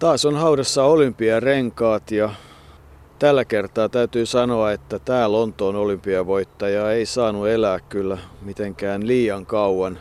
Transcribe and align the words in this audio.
Taas 0.00 0.24
on 0.24 0.36
haudassa 0.36 0.84
olympiarenkaat 0.84 2.10
ja 2.10 2.30
tällä 3.18 3.44
kertaa 3.44 3.88
täytyy 3.88 4.26
sanoa, 4.26 4.72
että 4.72 4.98
tämä 4.98 5.32
Lontoon 5.32 5.76
olympiavoittaja 5.76 6.92
ei 6.92 7.06
saanut 7.06 7.48
elää 7.48 7.80
kyllä 7.80 8.18
mitenkään 8.42 9.06
liian 9.06 9.46
kauan. 9.46 9.98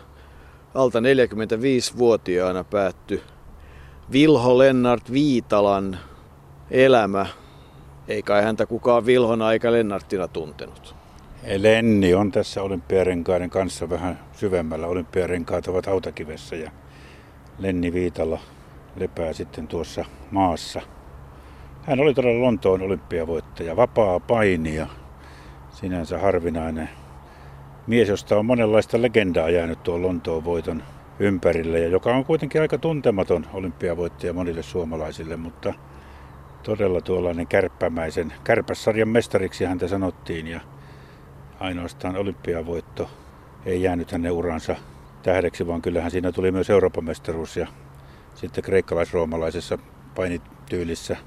Alta 0.73 0.99
45-vuotiaana 0.99 2.63
päättyi 2.63 3.21
Vilho 4.11 4.57
Lennart 4.57 5.11
Viitalan 5.11 5.97
elämä. 6.71 7.25
Ei 8.07 8.23
kai 8.23 8.43
häntä 8.43 8.65
kukaan 8.65 9.05
Vilhona 9.05 9.53
eikä 9.53 9.71
Lennarttina 9.71 10.27
tuntenut. 10.27 10.95
Lenni 11.57 12.13
on 12.13 12.31
tässä 12.31 12.63
olympiarenkaiden 12.63 13.49
kanssa 13.49 13.89
vähän 13.89 14.19
syvemmällä. 14.33 14.87
Olympiarenkaat 14.87 15.67
ovat 15.67 15.87
autakivessä 15.87 16.55
ja 16.55 16.71
Lenni 17.59 17.93
Viitala 17.93 18.39
lepää 18.99 19.33
sitten 19.33 19.67
tuossa 19.67 20.05
maassa. 20.31 20.81
Hän 21.83 21.99
oli 21.99 22.13
todella 22.13 22.41
Lontoon 22.41 22.81
olympiavoittaja, 22.81 23.75
vapaa 23.75 24.19
painija, 24.19 24.87
sinänsä 25.71 26.19
harvinainen 26.19 26.89
mies, 27.87 28.09
josta 28.09 28.37
on 28.37 28.45
monenlaista 28.45 29.01
legendaa 29.01 29.49
jäänyt 29.49 29.83
tuon 29.83 30.01
Lontoon 30.01 30.45
voiton 30.45 30.83
ympärille 31.19 31.79
ja 31.79 31.87
joka 31.87 32.15
on 32.15 32.25
kuitenkin 32.25 32.61
aika 32.61 32.77
tuntematon 32.77 33.45
olympiavoittaja 33.53 34.33
monille 34.33 34.63
suomalaisille, 34.63 35.37
mutta 35.37 35.73
todella 36.63 37.01
tuollainen 37.01 37.47
kärppämäisen, 37.47 38.33
kärpässarjan 38.43 39.09
mestariksi 39.09 39.65
häntä 39.65 39.87
sanottiin 39.87 40.47
ja 40.47 40.59
ainoastaan 41.59 42.17
olympiavoitto 42.17 43.09
ei 43.65 43.81
jäänyt 43.81 44.11
hänen 44.11 44.31
uransa 44.31 44.75
tähdeksi, 45.23 45.67
vaan 45.67 45.81
kyllähän 45.81 46.11
siinä 46.11 46.31
tuli 46.31 46.51
myös 46.51 46.69
Euroopan 46.69 47.03
mestaruus 47.03 47.57
ja 47.57 47.67
sitten 48.39 48.63
kreikkalais-roomalaisessa 48.63 49.77
painityylissä 50.15 51.17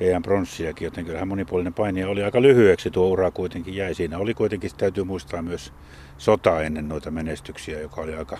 EM 0.00 0.22
pronssiakin, 0.22 0.84
joten 0.84 1.04
kyllähän 1.04 1.28
monipuolinen 1.28 1.74
painija 1.74 2.08
oli 2.08 2.22
aika 2.22 2.42
lyhyeksi 2.42 2.90
tuo 2.90 3.06
ura 3.08 3.30
kuitenkin 3.30 3.76
jäi. 3.76 3.94
Siinä 3.94 4.18
oli 4.18 4.34
kuitenkin, 4.34 4.70
täytyy 4.76 5.04
muistaa 5.04 5.42
myös 5.42 5.72
sota 6.18 6.62
ennen 6.62 6.88
noita 6.88 7.10
menestyksiä, 7.10 7.80
joka 7.80 8.00
oli 8.00 8.14
aika 8.14 8.38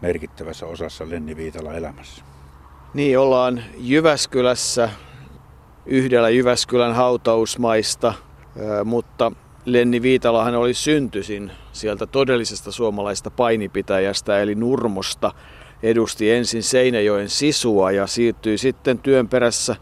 merkittävässä 0.00 0.66
osassa 0.66 1.08
Lenni 1.08 1.36
Viitala 1.36 1.74
elämässä. 1.74 2.24
Niin, 2.94 3.18
ollaan 3.18 3.62
Jyväskylässä 3.78 4.90
yhdellä 5.86 6.30
Jyväskylän 6.30 6.94
hautausmaista, 6.94 8.14
mutta 8.84 9.32
Lenni 9.64 10.02
Viitalahan 10.02 10.54
oli 10.54 10.74
syntyisin 10.74 11.52
sieltä 11.72 12.06
todellisesta 12.06 12.72
suomalaista 12.72 13.30
painipitäjästä 13.30 14.42
eli 14.42 14.54
Nurmosta. 14.54 15.32
Edusti 15.82 16.30
ensin 16.30 16.62
Seinäjoen 16.62 17.28
sisua 17.28 17.90
ja 17.90 18.06
siirtyi 18.06 18.58
sitten 18.58 18.98
työn 18.98 19.28
perässä 19.28 19.76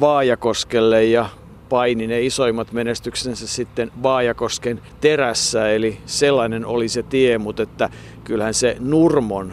Vaajakoskelle 0.00 1.04
ja 1.04 1.28
paini 1.68 2.06
ne 2.06 2.22
isoimmat 2.22 2.72
menestyksensä 2.72 3.46
sitten 3.46 3.90
Vaajakosken 4.02 4.80
terässä. 5.00 5.70
Eli 5.70 5.98
sellainen 6.06 6.66
oli 6.66 6.88
se 6.88 7.02
tie, 7.02 7.38
mutta 7.38 7.62
että 7.62 7.90
kyllähän 8.24 8.54
se 8.54 8.76
Nurmon 8.80 9.52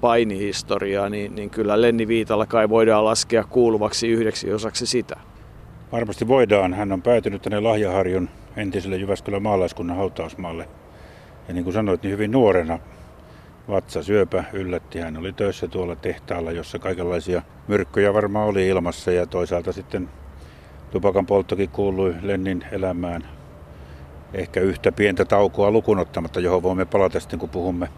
painihistoria, 0.00 1.08
niin, 1.08 1.34
niin 1.34 1.50
kyllä 1.50 1.80
Lenni 1.82 2.08
Viitala 2.08 2.46
kai 2.46 2.68
voidaan 2.68 3.04
laskea 3.04 3.44
kuuluvaksi 3.44 4.08
yhdeksi 4.08 4.52
osaksi 4.52 4.86
sitä. 4.86 5.16
Varmasti 5.92 6.28
voidaan. 6.28 6.74
Hän 6.74 6.92
on 6.92 7.02
päätynyt 7.02 7.42
tänne 7.42 7.60
Lahjaharjun 7.60 8.28
entiselle 8.56 8.96
Jyväskylän 8.96 9.42
maalaiskunnan 9.42 9.96
hautausmaalle. 9.96 10.68
Ja 11.48 11.54
niin 11.54 11.64
kuin 11.64 11.74
sanoit, 11.74 12.02
niin 12.02 12.12
hyvin 12.12 12.30
nuorena 12.30 12.78
vatsasyöpä 13.68 14.44
yllätti. 14.52 14.98
Hän 14.98 15.16
oli 15.16 15.32
töissä 15.32 15.68
tuolla 15.68 15.96
tehtaalla, 15.96 16.52
jossa 16.52 16.78
kaikenlaisia 16.78 17.42
myrkkyjä 17.68 18.14
varmaan 18.14 18.48
oli 18.48 18.68
ilmassa 18.68 19.10
ja 19.10 19.26
toisaalta 19.26 19.72
sitten 19.72 20.08
tupakan 20.90 21.26
polttokin 21.26 21.68
kuului 21.68 22.14
Lennin 22.22 22.64
elämään. 22.72 23.28
Ehkä 24.34 24.60
yhtä 24.60 24.92
pientä 24.92 25.24
taukoa 25.24 25.70
lukunottamatta, 25.70 26.40
johon 26.40 26.62
voimme 26.62 26.84
palata 26.84 27.20
sitten 27.20 27.38
kun 27.38 27.48
puhumme 27.48 27.88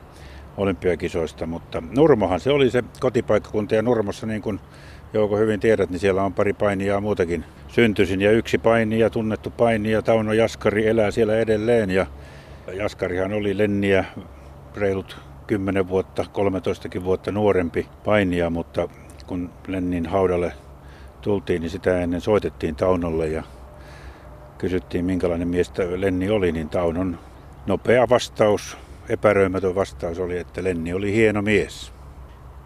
olympiakisoista. 0.56 1.46
Mutta 1.46 1.82
Nurmohan 1.96 2.40
se 2.40 2.50
oli 2.50 2.70
se 2.70 2.84
kotipaikkakunta 3.00 3.74
ja 3.74 3.82
Nurmossa 3.82 4.26
niin 4.26 4.42
kuin 4.42 4.60
Jouko 5.12 5.36
hyvin 5.36 5.60
tiedät, 5.60 5.90
niin 5.90 6.00
siellä 6.00 6.22
on 6.22 6.34
pari 6.34 6.52
painia 6.52 7.00
muutakin 7.00 7.44
syntyisin. 7.68 8.20
Ja 8.20 8.30
yksi 8.30 8.58
painija, 8.58 9.10
tunnettu 9.10 9.50
painija, 9.50 10.02
Tauno 10.02 10.32
Jaskari 10.32 10.86
elää 10.88 11.10
siellä 11.10 11.38
edelleen. 11.38 11.90
Ja 11.90 12.06
Jaskarihan 12.74 13.32
oli 13.32 13.58
Lenniä 13.58 14.04
reilut 14.76 15.27
10 15.48 15.88
vuotta, 15.88 16.24
13 16.32 16.88
vuotta 17.04 17.32
nuorempi 17.32 17.88
painija, 18.04 18.50
mutta 18.50 18.88
kun 19.26 19.50
Lennin 19.66 20.06
haudalle 20.06 20.52
tultiin, 21.20 21.60
niin 21.60 21.70
sitä 21.70 22.00
ennen 22.00 22.20
soitettiin 22.20 22.76
Taunolle 22.76 23.28
ja 23.28 23.42
kysyttiin 24.58 25.04
minkälainen 25.04 25.48
mies 25.48 25.72
Lenni 25.96 26.30
oli, 26.30 26.52
niin 26.52 26.68
Taunon 26.68 27.18
nopea 27.66 28.08
vastaus, 28.08 28.76
epäröimätön 29.08 29.74
vastaus 29.74 30.18
oli, 30.18 30.38
että 30.38 30.64
Lenni 30.64 30.92
oli 30.92 31.12
hieno 31.12 31.42
mies. 31.42 31.92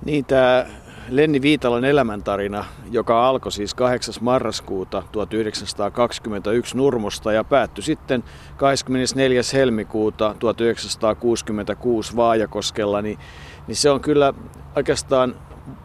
Niin 0.05 0.25
tämä 0.25 0.67
Lenni 1.09 1.43
Viitalan 1.43 1.85
elämäntarina, 1.85 2.65
joka 2.91 3.29
alkoi 3.29 3.53
siis 3.53 3.75
8. 3.75 4.15
marraskuuta 4.21 5.03
1921 5.13 6.77
Nurmosta 6.77 7.33
ja 7.33 7.45
päättyi 7.45 7.85
sitten 7.85 8.25
24. 8.57 9.43
helmikuuta 9.53 10.35
1966 10.39 12.17
Vaajakoskella, 12.17 13.03
niin, 13.03 13.19
niin 13.67 13.77
se 13.77 13.91
on 13.91 14.01
kyllä 14.01 14.35
oikeastaan 14.77 15.35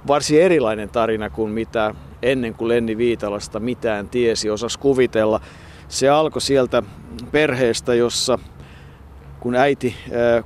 varsin 0.07 0.41
erilainen 0.41 0.89
tarina 0.89 1.29
kuin 1.29 1.51
mitä 1.51 1.95
ennen 2.21 2.53
kuin 2.53 2.67
Lenni 2.67 2.97
Viitalasta 2.97 3.59
mitään 3.59 4.09
tiesi, 4.09 4.49
osas 4.49 4.77
kuvitella. 4.77 5.41
Se 5.87 6.09
alkoi 6.09 6.41
sieltä 6.41 6.83
perheestä, 7.31 7.93
jossa 7.93 8.39
kun 9.39 9.55
äiti 9.55 9.95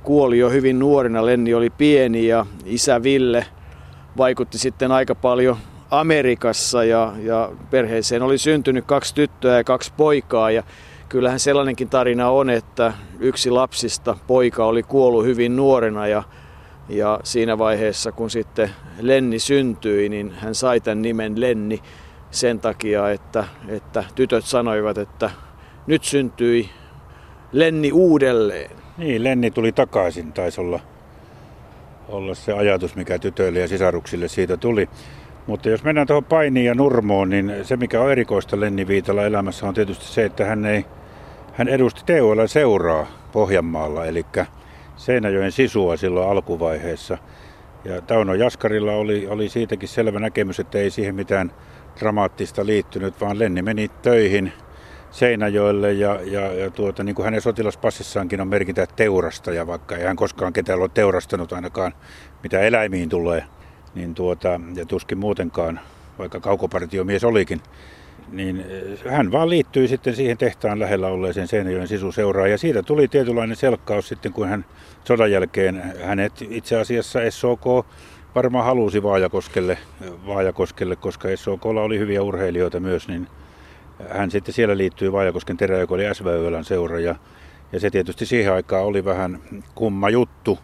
kuoli 0.02 0.38
jo 0.38 0.50
hyvin 0.50 0.78
nuorena, 0.78 1.26
Lenni 1.26 1.54
oli 1.54 1.70
pieni 1.70 2.26
ja 2.26 2.46
isä 2.64 3.02
Ville– 3.02 3.46
vaikutti 4.16 4.58
sitten 4.58 4.92
aika 4.92 5.14
paljon 5.14 5.56
Amerikassa 5.90 6.84
ja, 6.84 7.12
ja 7.22 7.52
perheeseen 7.70 8.22
oli 8.22 8.38
syntynyt 8.38 8.84
kaksi 8.84 9.14
tyttöä 9.14 9.56
ja 9.56 9.64
kaksi 9.64 9.92
poikaa 9.96 10.50
ja 10.50 10.62
kyllähän 11.08 11.40
sellainenkin 11.40 11.88
tarina 11.88 12.30
on, 12.30 12.50
että 12.50 12.92
yksi 13.20 13.50
lapsista 13.50 14.16
poika 14.26 14.64
oli 14.64 14.82
kuollut 14.82 15.24
hyvin 15.24 15.56
nuorena 15.56 16.06
ja, 16.06 16.22
ja 16.88 17.20
siinä 17.24 17.58
vaiheessa 17.58 18.12
kun 18.12 18.30
sitten 18.30 18.70
Lenni 19.00 19.38
syntyi, 19.38 20.08
niin 20.08 20.30
hän 20.30 20.54
sai 20.54 20.80
tämän 20.80 21.02
nimen 21.02 21.40
Lenni 21.40 21.82
sen 22.30 22.60
takia, 22.60 23.10
että, 23.10 23.44
että 23.68 24.04
tytöt 24.14 24.44
sanoivat, 24.44 24.98
että 24.98 25.30
nyt 25.86 26.04
syntyi 26.04 26.70
Lenni 27.52 27.92
uudelleen. 27.92 28.70
Niin, 28.96 29.24
Lenni 29.24 29.50
tuli 29.50 29.72
takaisin, 29.72 30.32
taisi 30.32 30.60
olla 30.60 30.80
olla 32.12 32.34
se 32.34 32.52
ajatus, 32.52 32.96
mikä 32.96 33.18
tytöille 33.18 33.58
ja 33.58 33.68
sisaruksille 33.68 34.28
siitä 34.28 34.56
tuli. 34.56 34.88
Mutta 35.46 35.68
jos 35.68 35.84
mennään 35.84 36.06
tuohon 36.06 36.24
painiin 36.24 36.66
ja 36.66 36.74
nurmoon, 36.74 37.30
niin 37.30 37.54
se 37.62 37.76
mikä 37.76 38.00
on 38.00 38.12
erikoista 38.12 38.60
Lenni 38.60 38.88
Viitala 38.88 39.22
elämässä 39.22 39.66
on 39.66 39.74
tietysti 39.74 40.04
se, 40.04 40.24
että 40.24 40.44
hän, 40.44 40.66
ei, 40.66 40.84
hän 41.52 41.68
edusti 41.68 42.02
TUL 42.06 42.46
seuraa 42.46 43.06
Pohjanmaalla, 43.32 44.06
eli 44.06 44.26
Seinäjoen 44.96 45.52
sisua 45.52 45.96
silloin 45.96 46.28
alkuvaiheessa. 46.28 47.18
Ja 47.84 48.00
Tauno 48.00 48.34
Jaskarilla 48.34 48.92
oli, 48.92 49.26
oli 49.26 49.48
siitäkin 49.48 49.88
selvä 49.88 50.20
näkemys, 50.20 50.60
että 50.60 50.78
ei 50.78 50.90
siihen 50.90 51.14
mitään 51.14 51.52
dramaattista 52.00 52.66
liittynyt, 52.66 53.20
vaan 53.20 53.38
Lenni 53.38 53.62
meni 53.62 53.90
töihin 54.02 54.52
Seinäjoelle 55.12 55.92
ja, 55.92 56.20
ja, 56.24 56.52
ja 56.52 56.70
tuota, 56.70 57.04
niin 57.04 57.14
kuin 57.14 57.24
hänen 57.24 57.40
sotilaspassissaankin 57.40 58.40
on 58.40 58.48
merkintä 58.48 58.86
teurastaja, 58.96 59.66
vaikka 59.66 59.96
ei 59.96 60.04
hän 60.04 60.16
koskaan 60.16 60.52
ketään 60.52 60.78
ole 60.78 60.88
teurastanut 60.88 61.52
ainakaan 61.52 61.92
mitä 62.42 62.60
eläimiin 62.60 63.08
tulee, 63.08 63.44
niin 63.94 64.14
tuota, 64.14 64.60
ja 64.74 64.86
tuskin 64.86 65.18
muutenkaan, 65.18 65.80
vaikka 66.18 66.40
kaukopartiomies 66.40 67.24
olikin, 67.24 67.60
niin 68.30 68.60
eh, 68.60 69.12
hän 69.12 69.32
vaan 69.32 69.50
liittyi 69.50 69.88
sitten 69.88 70.16
siihen 70.16 70.38
tehtaan 70.38 70.80
lähellä 70.80 71.08
olleeseen 71.08 71.48
Seinäjoen 71.48 71.88
sisuseuraan 71.88 72.50
ja 72.50 72.58
siitä 72.58 72.82
tuli 72.82 73.08
tietynlainen 73.08 73.56
selkkaus 73.56 74.08
sitten, 74.08 74.32
kun 74.32 74.48
hän 74.48 74.64
sodan 75.04 75.30
jälkeen 75.30 75.82
hänet 76.04 76.32
itse 76.50 76.76
asiassa 76.76 77.18
SOK 77.30 77.86
varmaan 78.34 78.64
halusi 78.64 79.02
Vaajakoskelle, 79.02 79.78
Vaajakoskelle 80.26 80.96
koska 80.96 81.28
SOKlla 81.34 81.82
oli 81.82 81.98
hyviä 81.98 82.22
urheilijoita 82.22 82.80
myös, 82.80 83.08
niin 83.08 83.26
hän 84.10 84.30
sitten 84.30 84.54
siellä 84.54 84.76
liittyi 84.76 85.12
Vaajakosken 85.12 85.56
terä, 85.56 85.78
joka 85.78 85.94
oli 85.94 86.14
SVYLän 86.14 86.64
seura 86.64 87.00
ja, 87.00 87.14
ja 87.72 87.80
se 87.80 87.90
tietysti 87.90 88.26
siihen 88.26 88.52
aikaan 88.52 88.84
oli 88.84 89.04
vähän 89.04 89.38
kumma 89.74 90.10
juttu. 90.10 90.58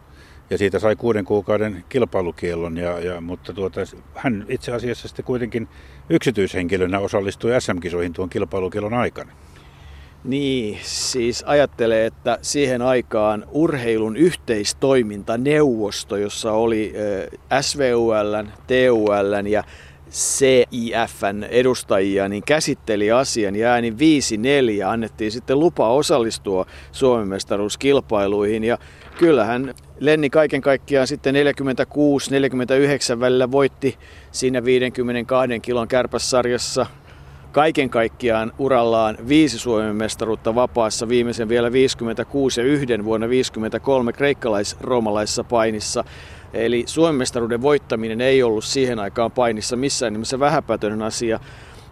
Ja 0.51 0.59
siitä 0.59 0.79
sai 0.79 0.97
kuuden 0.97 1.25
kuukauden 1.25 1.85
kilpailukiellon, 1.89 2.77
ja, 2.77 3.01
ja, 3.01 3.21
mutta 3.21 3.53
tuota, 3.53 3.81
hän 4.15 4.47
itse 4.49 4.73
asiassa 4.73 5.09
sitten 5.09 5.25
kuitenkin 5.25 5.69
yksityishenkilönä 6.11 6.99
osallistui 6.99 7.61
SM-kisoihin 7.61 8.13
tuon 8.13 8.31
kilpailukiellon 8.31 8.95
aikana. 8.95 9.33
Niin, 10.25 10.79
siis 10.83 11.45
ajattelee, 11.47 12.07
että 12.07 12.39
siihen 12.43 12.83
aikaan 12.83 13.45
urheilun 13.51 14.17
yhteistoimintaneuvosto, 14.17 16.17
jossa 16.17 16.53
oli 16.53 16.95
SVUL, 17.61 18.45
TUL 18.67 19.47
ja 19.47 19.65
CIFn 20.11 21.45
edustajia, 21.51 22.29
niin 22.29 22.43
käsitteli 22.43 23.11
asian 23.11 23.57
ja 23.57 23.69
ääni 23.69 23.91
5-4 23.91 23.95
annettiin 24.87 25.33
sitten 25.33 25.61
lupa 25.61 25.89
osallistua 25.89 26.67
Suomen 26.93 27.29
mestaruuskilpailuihin. 27.29 28.65
Ja 28.65 28.79
kyllähän 29.19 29.75
Lenni 30.01 30.31
kaiken 30.31 30.61
kaikkiaan 30.61 31.07
sitten 31.07 31.35
46-49 31.35 33.21
välillä 33.21 33.51
voitti 33.51 33.99
siinä 34.33 34.65
52 34.65 35.61
kilon 35.61 35.89
kärpässarjassa 35.89 36.87
kaiken 37.53 37.91
kaikkiaan 37.91 38.53
urallaan 38.59 39.19
viisi 39.29 39.59
Suomen 39.59 39.97
mestaruutta 39.97 40.55
vapaassa, 40.55 41.09
viimeisen 41.09 41.49
vielä 41.49 41.73
56 41.73 42.61
ja 42.61 42.67
yhden 42.67 43.05
vuonna 43.05 43.29
53 43.29 44.13
kreikkalais-roomalaisessa 44.13 45.45
painissa. 45.45 46.05
Eli 46.53 46.85
Suomen 46.87 47.27
voittaminen 47.63 48.21
ei 48.21 48.43
ollut 48.43 48.65
siihen 48.65 48.99
aikaan 48.99 49.31
painissa 49.31 49.77
missään 49.77 50.13
nimessä 50.13 50.41
vähäpätöinen 50.41 51.03
asia. 51.03 51.41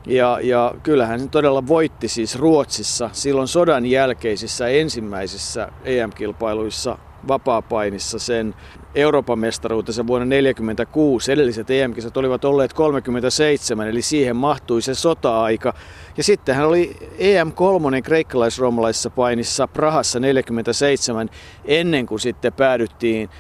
Ja, 0.07 0.39
ja 0.43 0.75
kyllähän 0.83 1.21
hän 1.21 1.31
todella 1.31 1.67
voitti 1.67 2.09
siis 2.09 2.37
Ruotsissa 2.37 3.11
silloin 3.13 3.49
sodan 3.49 3.87
jälkeisissä 3.87 4.69
ensimmäisissä 4.69 5.69
EM-kilpailuissa 5.85 6.99
vapaapainissa 7.29 8.19
sen 8.19 8.55
Euroopan 8.95 9.39
mestaruutensa 9.39 10.07
vuonna 10.07 10.25
1946. 10.25 11.33
Edelliset 11.33 11.71
EM-kisat 11.71 12.17
olivat 12.17 12.45
olleet 12.45 12.73
37, 12.73 13.89
eli 13.89 14.03
siihen 14.03 14.37
mahtui 14.37 14.83
se 14.83 14.95
sota-aika. 14.95 15.75
Ja 16.17 16.23
sitten 16.23 16.55
hän 16.55 16.67
oli 16.67 16.97
EM3 17.19 18.03
kreikkalaisroomalaisessa 18.03 19.11
painissa 19.11 19.69
Prahassa 19.69 20.21
47 20.21 21.29
ennen 21.65 22.07
kuin 22.07 22.21
sitten 22.21 22.53
päädyttiin 22.53 23.31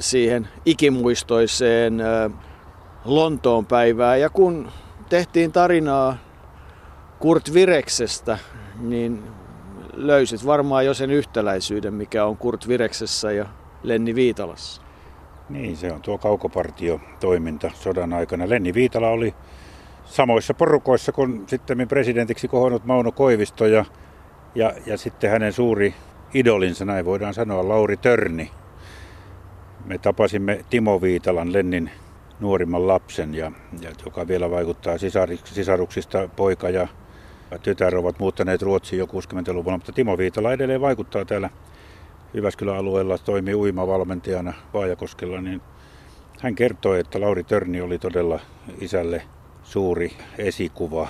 siihen 0.00 0.48
ikimuistoiseen 0.64 2.02
Lontoon 3.04 3.66
päivään. 3.66 4.20
Ja 4.20 4.30
kun 4.30 4.68
tehtiin 5.08 5.52
tarinaa 5.52 6.16
Kurt 7.18 7.54
Vireksestä, 7.54 8.38
niin 8.80 9.22
löysit 9.94 10.46
varmaan 10.46 10.86
jo 10.86 10.94
sen 10.94 11.10
yhtäläisyyden, 11.10 11.94
mikä 11.94 12.24
on 12.24 12.36
Kurt 12.36 12.68
Vireksessä 12.68 13.32
ja 13.32 13.46
Lenni 13.82 14.14
Viitalassa. 14.14 14.82
Niin, 15.48 15.76
se 15.76 15.92
on 15.92 16.02
tuo 16.02 16.18
kaukopartio-toiminta 16.18 17.70
sodan 17.74 18.12
aikana. 18.12 18.48
Lenni 18.48 18.74
Viitala 18.74 19.08
oli 19.08 19.34
samoissa 20.04 20.54
porukoissa 20.54 21.12
kuin 21.12 21.44
sitten 21.46 21.88
presidentiksi 21.88 22.48
kohonnut 22.48 22.84
Mauno 22.84 23.12
Koivisto 23.12 23.66
ja, 23.66 23.84
ja, 24.54 24.72
ja 24.86 24.98
sitten 24.98 25.30
hänen 25.30 25.52
suuri 25.52 25.94
idolinsa, 26.34 26.84
näin 26.84 27.04
voidaan 27.04 27.34
sanoa, 27.34 27.68
Lauri 27.68 27.96
Törni. 27.96 28.50
Me 29.92 29.98
tapasimme 29.98 30.64
Timo 30.70 31.00
Viitalan, 31.02 31.52
Lennin 31.52 31.90
nuorimman 32.40 32.86
lapsen, 32.86 33.34
ja, 33.34 33.52
ja 33.80 33.90
joka 34.04 34.28
vielä 34.28 34.50
vaikuttaa 34.50 34.94
sisaruksista 35.44 36.28
poika 36.36 36.70
ja 36.70 36.88
tytär 37.62 37.96
ovat 37.96 38.18
muuttaneet 38.18 38.62
Ruotsiin 38.62 38.98
jo 38.98 39.06
60-luvulla, 39.06 39.76
mutta 39.76 39.92
Timo 39.92 40.18
Viitala 40.18 40.52
edelleen 40.52 40.80
vaikuttaa 40.80 41.24
täällä 41.24 41.50
Jyväskylän 42.34 42.76
alueella, 42.76 43.18
toimii 43.18 43.54
uimavalmentajana 43.54 44.52
Vaajakoskella, 44.74 45.40
niin 45.40 45.60
hän 46.40 46.54
kertoi, 46.54 47.00
että 47.00 47.20
Lauri 47.20 47.44
Törni 47.44 47.80
oli 47.80 47.98
todella 47.98 48.40
isälle 48.80 49.22
suuri 49.62 50.12
esikuva. 50.38 51.08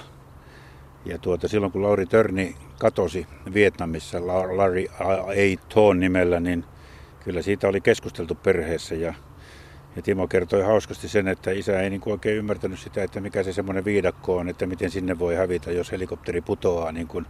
Ja 1.04 1.18
tuota, 1.18 1.48
silloin 1.48 1.72
kun 1.72 1.82
Lauri 1.82 2.06
Törni 2.06 2.54
katosi 2.78 3.26
Vietnamissa 3.54 4.26
Larry 4.56 4.86
A. 5.00 5.66
Toon 5.74 6.00
nimellä, 6.00 6.40
niin 6.40 6.64
kyllä 7.24 7.42
siitä 7.42 7.68
oli 7.68 7.80
keskusteltu 7.80 8.34
perheessä 8.34 8.94
ja 8.94 9.14
ja 9.96 10.02
Timo 10.02 10.28
kertoi 10.28 10.62
hauskasti 10.62 11.08
sen, 11.08 11.28
että 11.28 11.50
isä 11.50 11.80
ei 11.80 11.90
niin 11.90 12.00
oikein 12.06 12.36
ymmärtänyt 12.36 12.78
sitä, 12.78 13.02
että 13.02 13.20
mikä 13.20 13.42
se 13.42 13.52
semmoinen 13.52 13.84
viidakko 13.84 14.36
on, 14.36 14.48
että 14.48 14.66
miten 14.66 14.90
sinne 14.90 15.18
voi 15.18 15.34
hävitä, 15.34 15.72
jos 15.72 15.92
helikopteri 15.92 16.40
putoaa 16.40 16.92
niin 16.92 17.08
kuin, 17.08 17.26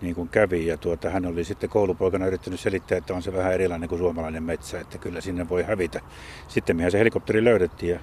niin 0.00 0.14
kuin 0.14 0.28
kävi. 0.28 0.66
Ja 0.66 0.76
tuota, 0.76 1.10
hän 1.10 1.26
oli 1.26 1.44
sitten 1.44 1.70
koulupoikana 1.70 2.26
yrittänyt 2.26 2.60
selittää, 2.60 2.98
että 2.98 3.14
on 3.14 3.22
se 3.22 3.32
vähän 3.32 3.52
erilainen 3.52 3.88
kuin 3.88 3.98
suomalainen 3.98 4.42
metsä, 4.42 4.80
että 4.80 4.98
kyllä 4.98 5.20
sinne 5.20 5.48
voi 5.48 5.62
hävitä. 5.62 6.00
Sitten 6.48 6.76
mihän 6.76 6.92
se 6.92 6.98
helikopteri 6.98 7.44
löydettiin 7.44 7.92
ja 7.92 8.00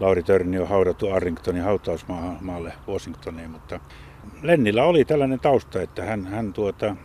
Lauri 0.00 0.22
Törni 0.22 0.58
on 0.58 0.68
haudattu 0.68 1.10
Arringtonin 1.10 1.62
hautausmaalle 1.62 2.72
Washingtoniin, 2.88 3.50
mutta 3.50 3.80
Lennillä 4.42 4.84
oli 4.84 5.04
tällainen 5.04 5.40
tausta, 5.40 5.82
että 5.82 6.04
hän, 6.04 6.26
hän, 6.26 6.52
tuota, 6.52 6.96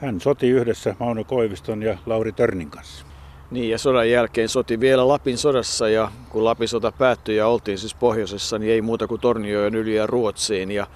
hän 0.00 0.20
soti 0.20 0.48
yhdessä 0.48 0.96
Mauno 0.98 1.24
Koiviston 1.24 1.82
ja 1.82 1.98
Lauri 2.06 2.32
Törnin 2.32 2.70
kanssa. 2.70 3.06
Niin 3.50 3.70
ja 3.70 3.78
sodan 3.78 4.10
jälkeen 4.10 4.48
soti 4.48 4.80
vielä 4.80 5.08
Lapin 5.08 5.38
sodassa 5.38 5.88
ja 5.88 6.10
kun 6.28 6.44
Lapin 6.44 6.68
sota 6.68 6.92
päättyi 6.92 7.36
ja 7.36 7.46
oltiin 7.46 7.78
siis 7.78 7.94
pohjoisessa, 7.94 8.58
niin 8.58 8.72
ei 8.72 8.82
muuta 8.82 9.06
kuin 9.06 9.20
Torniojen 9.20 9.74
yli 9.74 9.94
ja 9.94 10.06
Ruotsiin. 10.06 10.70
Ja 10.70 10.86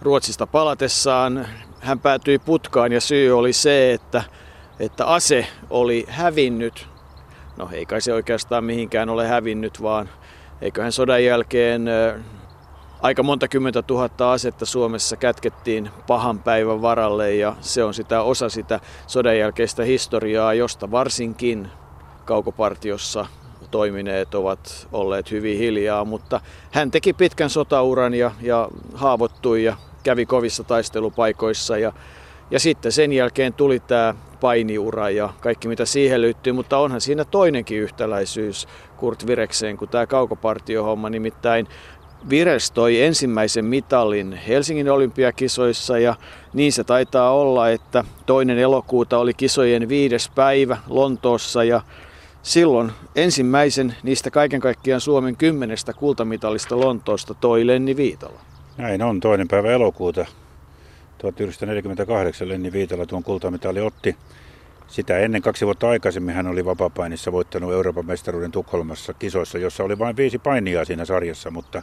Ruotsista 0.00 0.46
palatessaan 0.46 1.46
hän 1.80 2.00
päätyi 2.00 2.38
putkaan 2.38 2.92
ja 2.92 3.00
syy 3.00 3.38
oli 3.38 3.52
se, 3.52 3.92
että, 3.92 4.22
että 4.80 5.06
ase 5.06 5.46
oli 5.70 6.04
hävinnyt. 6.08 6.88
No 7.56 7.68
ei 7.72 7.86
kai 7.86 8.00
se 8.00 8.12
oikeastaan 8.12 8.64
mihinkään 8.64 9.08
ole 9.08 9.26
hävinnyt, 9.26 9.82
vaan 9.82 10.08
eiköhän 10.60 10.92
sodan 10.92 11.24
jälkeen 11.24 11.84
aika 13.04 13.22
monta 13.22 13.48
kymmentä 13.48 13.82
tuhatta 13.82 14.32
asetta 14.32 14.66
Suomessa 14.66 15.16
kätkettiin 15.16 15.90
pahan 16.06 16.38
päivän 16.38 16.82
varalle 16.82 17.34
ja 17.34 17.56
se 17.60 17.84
on 17.84 17.94
sitä 17.94 18.22
osa 18.22 18.48
sitä 18.48 18.80
sodan 19.06 19.38
jälkeistä 19.38 19.84
historiaa, 19.84 20.54
josta 20.54 20.90
varsinkin 20.90 21.68
kaukopartiossa 22.24 23.26
toimineet 23.70 24.34
ovat 24.34 24.88
olleet 24.92 25.30
hyvin 25.30 25.58
hiljaa, 25.58 26.04
mutta 26.04 26.40
hän 26.70 26.90
teki 26.90 27.12
pitkän 27.12 27.50
sotauran 27.50 28.14
ja, 28.14 28.30
ja 28.42 28.68
haavoittui 28.94 29.64
ja 29.64 29.76
kävi 30.02 30.26
kovissa 30.26 30.64
taistelupaikoissa 30.64 31.78
ja, 31.78 31.92
ja 32.50 32.60
sitten 32.60 32.92
sen 32.92 33.12
jälkeen 33.12 33.52
tuli 33.52 33.80
tämä 33.80 34.14
painiura 34.40 35.10
ja 35.10 35.30
kaikki 35.40 35.68
mitä 35.68 35.84
siihen 35.84 36.22
liittyy, 36.22 36.52
mutta 36.52 36.78
onhan 36.78 37.00
siinä 37.00 37.24
toinenkin 37.24 37.78
yhtäläisyys 37.78 38.68
Kurt 38.96 39.26
Virekseen 39.26 39.76
kuin 39.76 39.90
tämä 39.90 40.06
kaukopartiohomma, 40.06 41.10
nimittäin 41.10 41.68
Vires 42.30 42.70
toi 42.70 43.02
ensimmäisen 43.02 43.64
mitalin 43.64 44.32
Helsingin 44.32 44.90
olympiakisoissa 44.90 45.98
ja 45.98 46.14
niin 46.52 46.72
se 46.72 46.84
taitaa 46.84 47.34
olla, 47.34 47.70
että 47.70 48.04
toinen 48.26 48.58
elokuuta 48.58 49.18
oli 49.18 49.34
kisojen 49.34 49.88
viides 49.88 50.30
päivä 50.34 50.76
Lontoossa 50.88 51.64
ja 51.64 51.80
Silloin 52.44 52.92
ensimmäisen 53.16 53.96
niistä 54.02 54.30
kaiken 54.30 54.60
kaikkiaan 54.60 55.00
Suomen 55.00 55.36
kymmenestä 55.36 55.92
kultamitalista 55.92 56.80
Lontoosta 56.80 57.34
toi 57.34 57.66
Lenni 57.66 57.96
Viitala. 57.96 58.40
Näin 58.76 59.02
on, 59.02 59.20
toinen 59.20 59.48
päivä 59.48 59.72
elokuuta 59.72 60.26
1948 61.18 62.48
Lenni 62.48 62.72
Viitala 62.72 63.06
tuon 63.06 63.22
kultamitali 63.22 63.80
otti. 63.80 64.16
Sitä 64.94 65.18
ennen 65.18 65.42
kaksi 65.42 65.64
vuotta 65.64 65.88
aikaisemmin 65.88 66.34
hän 66.34 66.46
oli 66.46 66.64
vapapainissa 66.64 67.32
voittanut 67.32 67.72
Euroopan 67.72 68.06
mestaruuden 68.06 68.52
Tukholmassa 68.52 69.14
kisoissa, 69.14 69.58
jossa 69.58 69.84
oli 69.84 69.98
vain 69.98 70.16
viisi 70.16 70.38
painia 70.38 70.84
siinä 70.84 71.04
sarjassa, 71.04 71.50
mutta 71.50 71.82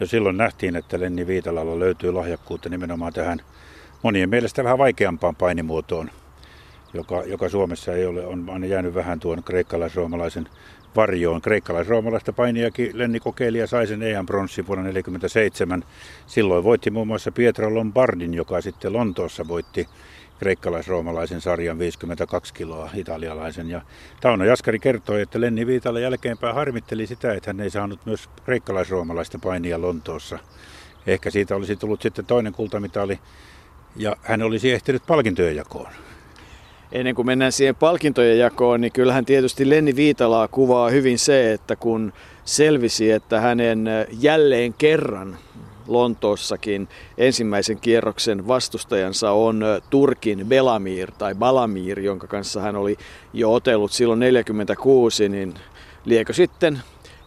jo 0.00 0.06
silloin 0.06 0.36
nähtiin, 0.36 0.76
että 0.76 1.00
Lenni 1.00 1.26
Viitalalla 1.26 1.78
löytyy 1.78 2.12
lahjakkuutta 2.12 2.68
nimenomaan 2.68 3.12
tähän 3.12 3.40
monien 4.02 4.30
mielestä 4.30 4.64
vähän 4.64 4.78
vaikeampaan 4.78 5.36
painimuotoon 5.36 6.10
joka, 6.94 7.22
joka 7.22 7.48
Suomessa 7.48 7.92
ei 7.92 8.06
ole, 8.06 8.26
on 8.26 8.50
aina 8.50 8.66
jäänyt 8.66 8.94
vähän 8.94 9.20
tuon 9.20 9.42
kreikkalais-roomalaisen 9.44 10.48
varjoon. 10.96 11.40
Kreikkalais-roomalaista 11.40 12.32
painijakin 12.32 12.90
Lenni 12.98 13.20
kokeili 13.20 13.58
ja 13.58 13.66
sai 13.66 13.86
sen 13.86 14.02
EM-pronssin 14.02 14.66
vuonna 14.66 14.82
1947. 14.82 15.84
Silloin 16.26 16.64
voitti 16.64 16.90
muun 16.90 17.06
muassa 17.06 17.32
Pietro 17.32 17.74
Lombardin, 17.74 18.34
joka 18.34 18.60
sitten 18.60 18.92
Lontoossa 18.92 19.48
voitti 19.48 19.88
kreikkalais-roomalaisen 20.38 21.40
sarjan 21.40 21.78
52 21.78 22.54
kiloa 22.54 22.90
italialaisen. 22.94 23.70
Ja 23.70 23.80
Tauno 24.20 24.44
Jaskari 24.44 24.78
kertoi, 24.78 25.20
että 25.20 25.40
Lenni 25.40 25.66
Viitala 25.66 26.00
jälkeenpäin 26.00 26.54
harmitteli 26.54 27.06
sitä, 27.06 27.32
että 27.32 27.48
hän 27.48 27.60
ei 27.60 27.70
saanut 27.70 28.06
myös 28.06 28.30
kreikkalais-roomalaista 28.44 29.38
painia 29.38 29.80
Lontoossa. 29.80 30.38
Ehkä 31.06 31.30
siitä 31.30 31.56
olisi 31.56 31.76
tullut 31.76 32.02
sitten 32.02 32.26
toinen 32.26 32.52
kultamitali 32.52 33.18
ja 33.96 34.16
hän 34.22 34.42
olisi 34.42 34.72
ehtinyt 34.72 35.02
palkintojen 35.06 35.56
jakoon 35.56 35.92
ennen 36.92 37.14
kuin 37.14 37.26
mennään 37.26 37.52
siihen 37.52 37.76
palkintojen 37.76 38.38
jakoon, 38.38 38.80
niin 38.80 38.92
kyllähän 38.92 39.24
tietysti 39.24 39.70
Lenni 39.70 39.96
Viitalaa 39.96 40.48
kuvaa 40.48 40.90
hyvin 40.90 41.18
se, 41.18 41.52
että 41.52 41.76
kun 41.76 42.12
selvisi, 42.44 43.10
että 43.10 43.40
hänen 43.40 43.88
jälleen 44.20 44.74
kerran 44.74 45.38
Lontoossakin 45.86 46.88
ensimmäisen 47.18 47.78
kierroksen 47.78 48.48
vastustajansa 48.48 49.30
on 49.30 49.64
Turkin 49.90 50.46
Belamir 50.48 51.10
tai 51.18 51.34
Balamir, 51.34 52.00
jonka 52.00 52.26
kanssa 52.26 52.60
hän 52.60 52.76
oli 52.76 52.96
jo 53.32 53.54
otellut 53.54 53.92
silloin 53.92 54.20
46, 54.20 55.28
niin 55.28 55.54
liekö 56.04 56.32
sitten 56.32 56.80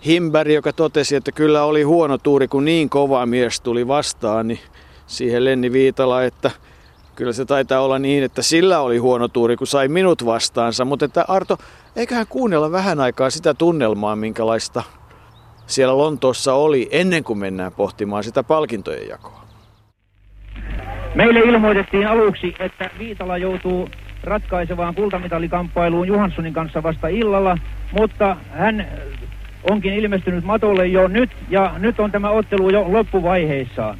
Himberg, 0.05 0.51
joka 0.51 0.73
totesi, 0.73 1.15
että 1.15 1.31
kyllä 1.31 1.63
oli 1.63 1.83
huono 1.83 2.17
tuuri, 2.17 2.47
kun 2.47 2.65
niin 2.65 2.89
kova 2.89 3.25
mies 3.25 3.61
tuli 3.61 3.87
vastaan, 3.87 4.47
niin 4.47 4.59
siihen 5.07 5.45
Lenni 5.45 5.71
Viitala, 5.71 6.23
että 6.23 6.51
Kyllä 7.15 7.33
se 7.33 7.45
taitaa 7.45 7.81
olla 7.81 7.99
niin, 7.99 8.23
että 8.23 8.41
sillä 8.41 8.79
oli 8.79 8.97
huono 8.97 9.27
tuuri, 9.27 9.55
kun 9.55 9.67
sai 9.67 9.87
minut 9.87 10.25
vastaansa. 10.25 10.85
Mutta 10.85 11.05
että 11.05 11.25
Arto, 11.27 11.57
eiköhän 11.95 12.27
kuunnella 12.29 12.71
vähän 12.71 12.99
aikaa 12.99 13.29
sitä 13.29 13.53
tunnelmaa, 13.53 14.15
minkälaista 14.15 14.83
siellä 15.65 15.97
Lontoossa 15.97 16.53
oli 16.53 16.89
ennen 16.91 17.23
kuin 17.23 17.39
mennään 17.39 17.71
pohtimaan 17.71 18.23
sitä 18.23 18.43
palkintojen 18.43 19.07
jakoa. 19.07 19.43
Meille 21.15 21.39
ilmoitettiin 21.39 22.07
aluksi, 22.07 22.55
että 22.59 22.89
Viitala 22.99 23.37
joutuu 23.37 23.89
ratkaisevaan 24.23 24.95
kultamitallikamppailuun 24.95 26.07
Johanssonin 26.07 26.53
kanssa 26.53 26.83
vasta 26.83 27.07
illalla, 27.07 27.57
mutta 27.91 28.37
hän 28.51 28.87
onkin 29.71 29.93
ilmestynyt 29.93 30.43
matolle 30.43 30.87
jo 30.87 31.07
nyt 31.07 31.31
ja 31.49 31.73
nyt 31.77 31.99
on 31.99 32.11
tämä 32.11 32.29
ottelu 32.29 32.69
jo 32.69 32.85
loppuvaiheissaan. 32.93 33.97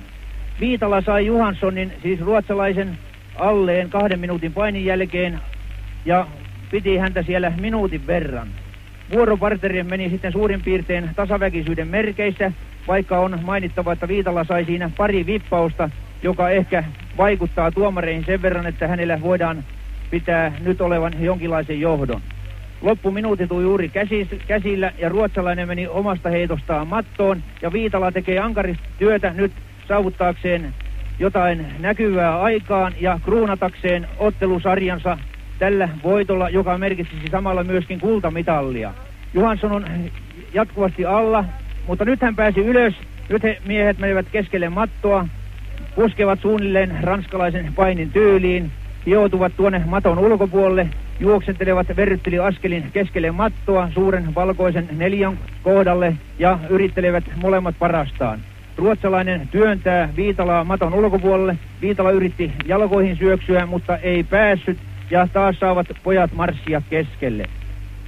Viitala 0.60 1.02
sai 1.02 1.26
Johanssonin, 1.26 1.94
siis 2.02 2.20
ruotsalaisen, 2.20 2.98
alleen 3.36 3.90
kahden 3.90 4.20
minuutin 4.20 4.54
painin 4.54 4.86
jälkeen 4.86 5.40
ja 6.06 6.28
piti 6.72 6.98
häntä 6.98 7.24
siellä 7.24 7.54
minuutin 7.58 8.08
verran. 8.08 8.48
Vuoroparteri 9.10 9.84
meni 9.84 10.10
sitten 10.10 10.32
suurin 10.32 10.62
piirtein 10.62 11.10
tasaväkisyyden 11.16 11.88
merkeissä, 11.88 12.52
vaikka 12.88 13.20
on 13.20 13.40
mainittava, 13.44 13.94
että 13.94 14.08
Viitala 14.08 14.44
sai 14.44 14.66
siinä 14.66 14.92
pari 14.98 15.26
vippausta, 15.26 15.90
joka 16.24 16.50
ehkä 16.50 16.84
vaikuttaa 17.18 17.72
tuomareihin 17.72 18.26
sen 18.26 18.42
verran, 18.42 18.66
että 18.66 18.88
hänellä 18.88 19.22
voidaan 19.22 19.64
pitää 20.10 20.52
nyt 20.60 20.82
olevan 20.82 21.24
jonkinlaisen 21.24 21.80
johdon. 21.80 22.22
Loppuminuutit 22.82 23.52
on 23.52 23.64
juuri 23.64 23.92
käsillä 24.48 24.92
ja 24.98 25.10
ruotsalainen 25.10 25.68
meni 25.68 25.88
omasta 25.88 26.30
heitostaan 26.30 26.88
mattoon 26.88 27.44
ja 27.62 27.74
Viitala 27.74 28.12
tekee 28.12 28.40
ankarista 28.40 28.84
työtä 28.98 29.34
nyt 29.34 29.52
saavuttaakseen 29.88 30.74
jotain 31.20 31.66
näkyvää 31.80 32.42
aikaan 32.42 32.94
ja 33.02 33.20
kruunatakseen 33.26 34.08
ottelusarjansa 34.18 35.18
tällä 35.60 35.90
voitolla, 36.04 36.50
joka 36.50 36.78
merkitsisi 36.78 37.28
samalla 37.32 37.64
myöskin 37.64 38.00
kultamitallia. 38.00 38.94
Johansson 39.34 39.72
on 39.72 39.86
jatkuvasti 40.54 41.06
alla, 41.06 41.46
mutta 41.88 42.06
nyt 42.06 42.22
hän 42.22 42.36
pääsi 42.36 42.60
ylös. 42.60 42.94
Nyt 43.30 43.44
he 43.44 43.58
miehet 43.68 43.98
menivät 43.98 44.26
keskelle 44.32 44.70
mattoa, 44.70 45.28
puskevat 45.96 46.40
suunnilleen 46.42 46.98
ranskalaisen 47.02 47.74
painin 47.76 48.12
tyyliin, 48.12 48.72
joutuvat 49.06 49.54
tuonne 49.58 49.82
maton 49.86 50.20
ulkopuolelle, 50.20 50.90
juoksentelevat 51.20 51.88
verrytteli 51.96 52.40
askelin 52.40 52.92
keskelle 52.94 53.32
mattoa 53.32 53.90
suuren 53.94 54.36
valkoisen 54.36 54.90
neljän 54.92 55.40
kohdalle 55.64 56.18
ja 56.40 56.60
yrittelevät 56.70 57.24
molemmat 57.36 57.76
parastaan. 57.80 58.40
Ruotsalainen 58.78 59.48
työntää 59.48 60.10
Viitalaa 60.16 60.64
maton 60.64 60.94
ulkopuolelle. 60.94 61.58
Viitala 61.82 62.12
yritti 62.12 62.52
jalkoihin 62.66 63.16
syöksyä, 63.16 63.66
mutta 63.66 63.98
ei 63.98 64.24
päässyt 64.24 64.78
ja 65.12 65.28
taas 65.34 65.56
saavat 65.60 65.88
pojat 66.04 66.34
marssia 66.34 66.82
keskelle. 66.90 67.46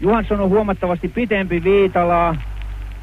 Johansson 0.02 0.40
on 0.40 0.50
huomattavasti 0.50 1.08
pitempi 1.08 1.64
Viitalaa, 1.64 2.36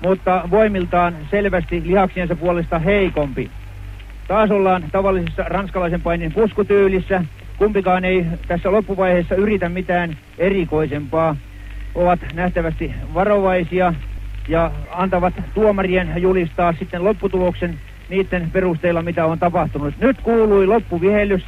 mutta 0.02 0.49
voimiltaan 0.50 1.16
selvästi 1.31 1.83
lihaksiensa 1.87 2.37
puolesta 2.37 2.78
heikompi. 2.78 3.50
Taas 4.28 4.50
ollaan 4.50 4.85
tavallisessa 4.92 5.42
ranskalaisen 5.42 6.00
painin 6.00 6.33
puskutyylissä. 6.33 7.25
Kumpikaan 7.59 8.04
ei 8.04 8.26
tässä 8.49 8.73
loppuvaiheessa 8.73 9.35
yritä 9.35 9.69
mitään 9.69 10.16
erikoisempaa. 10.38 11.37
Ovat 11.95 12.21
nähtävästi 12.35 12.95
varovaisia 13.14 13.95
ja 14.49 14.70
antavat 14.90 15.34
tuomarien 15.54 16.12
julistaa 16.16 16.72
sitten 16.78 17.04
lopputuloksen 17.04 17.78
niiden 18.08 18.50
perusteella, 18.52 19.02
mitä 19.02 19.26
on 19.26 19.38
tapahtunut. 19.38 19.94
Nyt 20.00 20.20
kuului 20.20 20.66
loppuvihellys 20.66 21.42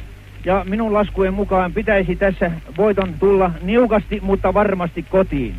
ja 0.45 0.65
minun 0.69 0.93
laskujen 0.93 1.33
mukaan 1.33 1.73
pitäisi 1.73 2.15
tässä 2.15 2.51
voiton 2.77 3.13
tulla 3.19 3.51
niukasti, 3.61 4.19
mutta 4.23 4.53
varmasti 4.53 5.03
kotiin. 5.03 5.55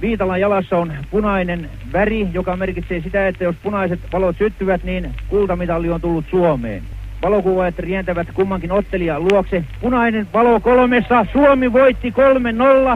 Viitalan 0.00 0.40
jalassa 0.40 0.78
on 0.78 0.92
punainen 1.10 1.70
väri, 1.92 2.28
joka 2.32 2.56
merkitsee 2.56 3.00
sitä, 3.00 3.28
että 3.28 3.44
jos 3.44 3.56
punaiset 3.62 4.00
valot 4.12 4.36
syttyvät, 4.38 4.84
niin 4.84 5.14
kultamitalli 5.28 5.90
on 5.90 6.00
tullut 6.00 6.24
Suomeen. 6.30 6.82
Valokuvaajat 7.22 7.78
rientävät 7.78 8.28
kummankin 8.34 8.72
ottelijan 8.72 9.22
luokse. 9.32 9.64
Punainen 9.80 10.28
valo 10.34 10.60
kolmessa. 10.60 11.26
Suomi 11.32 11.72
voitti 11.72 12.14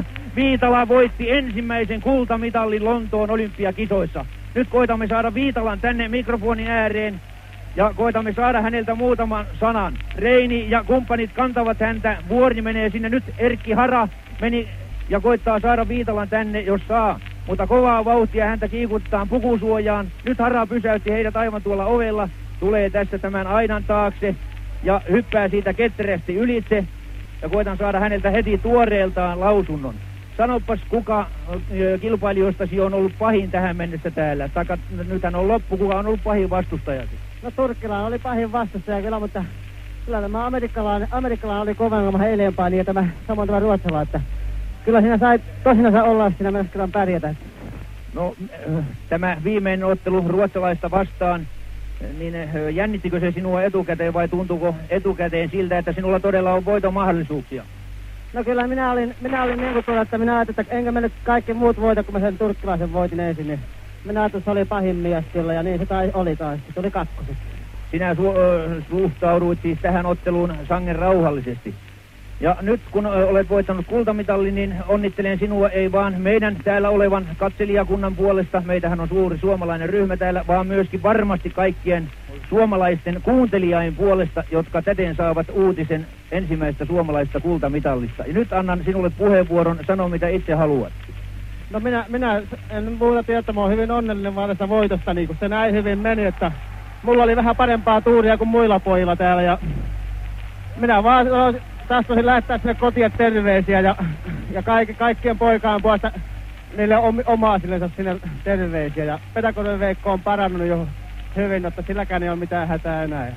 3-0. 0.01 0.05
Viitala 0.37 0.89
voitti 0.89 1.31
ensimmäisen 1.31 2.01
kultamitallin 2.01 2.85
Lontoon 2.85 3.31
olympiakisoissa. 3.31 4.27
Nyt 4.55 4.69
koitamme 4.69 5.07
saada 5.07 5.35
Viitalan 5.35 5.81
tänne 5.81 6.09
mikrofonin 6.09 6.69
ääreen 6.69 7.21
ja 7.77 7.93
koitamme 7.97 8.33
saada 8.33 8.61
häneltä 8.63 8.95
muutaman 8.95 9.47
sanan. 9.61 9.93
Reini 10.17 10.71
ja 10.71 10.85
kumppanit 10.85 11.31
kantavat 11.35 11.81
häntä. 11.81 12.17
Vuori 12.29 12.63
menee 12.63 12.91
sinne. 12.91 13.09
Nyt 13.09 13.25
Erkki 13.39 13.73
Hara 13.73 14.09
meni 14.41 14.69
ja 15.09 15.21
koittaa 15.21 15.61
saada 15.61 15.89
Viitalan 15.89 16.29
tänne, 16.29 16.61
jos 16.61 16.81
saa. 16.89 17.21
Mutta 17.47 17.67
kovaa 17.67 18.05
vauhtia 18.05 18.47
häntä 18.47 18.69
kiikuttaa 18.69 19.27
pukusuojaan. 19.27 20.07
Nyt 20.25 20.39
Hara 20.39 20.67
pysäytti 20.67 21.11
heidät 21.11 21.37
aivan 21.37 21.63
tuolla 21.63 21.87
ovella. 21.87 22.29
Tulee 22.61 22.91
tässä 22.91 23.19
tämän 23.19 23.47
aidan 23.47 23.85
taakse 23.85 24.35
ja 24.83 25.01
hyppää 25.11 25.49
siitä 25.49 25.75
ketterästi 25.75 26.35
ylitse. 26.35 26.85
Ja 27.43 27.49
koitan 27.49 27.77
saada 27.77 28.01
häneltä 28.01 28.31
heti 28.31 28.59
tuoreeltaan 28.59 29.41
lausunnon. 29.41 29.95
Sanopas, 30.37 30.81
kuka 30.89 31.27
kilpailijoistasi 32.01 32.81
on 32.81 32.95
ollut 32.95 33.13
pahin 33.19 33.51
tähän 33.51 33.77
mennessä 33.77 34.11
täällä? 34.11 34.49
Taka, 34.49 34.79
nythän 35.09 35.35
on 35.35 35.49
loppu, 35.49 35.77
kuka 35.77 35.99
on 35.99 36.07
ollut 36.07 36.23
pahin 36.25 36.51
vastustajasi? 36.51 37.19
No 37.43 37.51
Turkkila 37.51 38.07
oli 38.07 38.19
pahin 38.19 38.53
vastustaja 38.53 39.03
kyllä, 39.03 39.21
mutta 39.21 39.45
kyllä 40.07 40.21
tämä 40.21 40.47
amerikkalainen, 40.47 41.09
amerikkalainen 41.11 41.63
oli 41.63 41.75
kovemman 41.75 42.21
heileenpäin 42.21 42.75
ja 42.75 42.85
tämä 42.85 43.09
samoin 43.27 43.47
tämä 43.47 43.61
ruotsala, 43.61 44.03
että 44.03 44.21
kyllä 44.85 45.01
siinä 45.01 45.19
sai 45.19 45.39
tosinansa 45.65 46.03
olla 46.03 46.31
siinä 46.31 46.51
myös 46.51 46.67
kyllä 46.73 46.89
pärjätä. 46.93 47.35
No 48.15 48.35
tämä 49.09 49.37
viimeinen 49.45 49.87
ottelu 49.87 50.25
ruotsalaista 50.29 50.91
vastaan, 50.91 51.47
niin 52.19 52.35
jännittikö 52.75 53.21
se 53.21 53.33
sinua 53.33 53.63
etukäteen 53.63 54.13
vai 54.13 54.29
tuntuuko 54.29 54.75
etukäteen 54.91 55.51
siltä, 55.51 55.79
että 55.79 55.93
sinulla 55.93 56.21
todella 56.21 56.53
on 56.53 56.65
voiton 56.65 56.95
mahdollisuuksia? 56.95 57.65
No 58.35 58.45
kyllä 58.45 58.67
minä 58.67 58.93
olin, 58.93 59.15
minä 59.21 59.43
olin 59.43 59.61
niin 59.61 59.73
kuin 59.73 59.85
tuolla, 59.85 60.03
että 60.03 60.19
minä 60.19 60.37
ajattelin, 60.37 60.61
että 60.61 60.77
enkä 60.77 60.93
mennyt 60.93 61.13
kaikki 61.23 61.55
muut 61.55 61.81
voita, 61.81 62.05
kun 62.05 62.15
mä 62.15 62.21
sen 62.21 62.39
turkkilaisen 62.39 62.93
voitin 62.93 63.21
ensin. 63.21 63.47
Niin 63.47 63.61
minä 64.05 64.21
ajattelin, 64.21 64.41
että 64.41 64.53
se 64.53 64.59
oli 64.59 64.65
pahin 64.65 64.97
mies 64.97 65.25
kyllä 65.33 65.55
ja 65.55 65.63
niin 65.63 65.79
se 65.79 65.87
tai 65.87 66.11
oli 66.15 66.37
taas. 66.37 66.61
Se 66.75 66.81
oli 66.81 66.91
kakkoset. 66.91 67.37
Sinä 67.91 68.15
su- 68.15 68.85
suhtauduit 68.89 69.59
siis 69.63 69.79
tähän 69.83 70.07
otteluun 70.07 70.57
sangen 70.69 70.97
rauhallisesti. 70.97 71.75
Ja 72.41 72.57
nyt 72.63 72.81
kun 72.91 73.07
olet 73.07 73.49
voittanut 73.49 73.87
kultamitallin, 73.87 74.55
niin 74.55 74.75
onnittelen 74.89 75.39
sinua 75.39 75.69
ei 75.69 75.93
vaan 75.93 76.15
meidän 76.19 76.57
täällä 76.65 76.91
olevan 76.91 77.27
katselijakunnan 77.37 78.17
puolesta. 78.17 78.63
Meitähän 78.67 79.01
on 79.01 79.09
suuri 79.09 79.39
suomalainen 79.39 79.89
ryhmä 79.89 80.17
täällä, 80.17 80.45
vaan 80.47 80.67
myöskin 80.67 81.03
varmasti 81.03 81.51
kaikkien 81.51 82.09
suomalaisten 82.49 83.21
kuuntelijain 83.23 83.97
puolesta, 83.97 84.45
jotka 84.51 84.83
täten 84.83 85.17
saavat 85.17 85.47
uutisen 85.53 86.07
ensimmäistä 86.33 86.85
suomalaista 86.85 87.41
kultamitallista. 87.41 88.25
Ja 88.27 88.33
nyt 88.33 88.53
annan 88.53 88.81
sinulle 88.85 89.11
puheenvuoron, 89.11 89.79
sano 89.87 90.09
mitä 90.09 90.29
itse 90.29 90.55
haluat. 90.55 90.93
No 91.71 91.81
minä, 91.81 92.05
minä 92.09 92.43
en 92.71 92.93
muuta 92.93 93.23
tiedä, 93.23 93.39
että 93.39 93.53
mä 93.53 93.61
oon 93.61 93.71
hyvin 93.71 93.91
onnellinen 93.91 94.35
vaan 94.35 94.49
tästä 94.49 94.69
voitosta, 94.69 95.15
niin 95.15 95.27
kun 95.27 95.37
se 95.41 95.49
näin 95.49 95.75
hyvin 95.75 95.99
meni, 95.99 96.25
että 96.25 96.53
mulla 97.03 97.23
oli 97.23 97.37
vähän 97.37 97.57
parempaa 97.57 98.01
tuuria 98.01 98.39
kuin 98.39 98.49
muilla 98.49 98.81
pojilla 98.81 99.17
täällä 99.17 99.43
ja 99.43 99.59
minä 100.77 101.03
vaan 101.03 101.27
tahtoisin 101.89 102.27
lähettää 102.27 102.59
sinne 102.59 102.75
kotiin 102.75 103.13
terveisiä 103.13 103.81
ja, 103.81 103.97
ja 104.51 104.63
kaikki, 104.63 104.95
kaikkien 104.95 105.39
poikaan 105.39 105.83
puolesta 105.83 106.13
niille 106.77 106.97
om, 106.97 107.19
omaa 107.27 107.59
sinne 107.59 108.21
terveisiä. 108.45 109.05
Ja 109.05 109.19
Petakonen 109.35 109.81
Veikko 109.81 110.13
on 110.13 110.21
parannut 110.21 110.69
jo 110.69 110.87
hyvin, 111.37 111.67
että 111.67 111.85
silläkään 111.87 112.23
ei 112.23 112.29
ole 112.29 112.37
mitään 112.37 112.69
hätää 112.69 113.05
enää. 113.05 113.33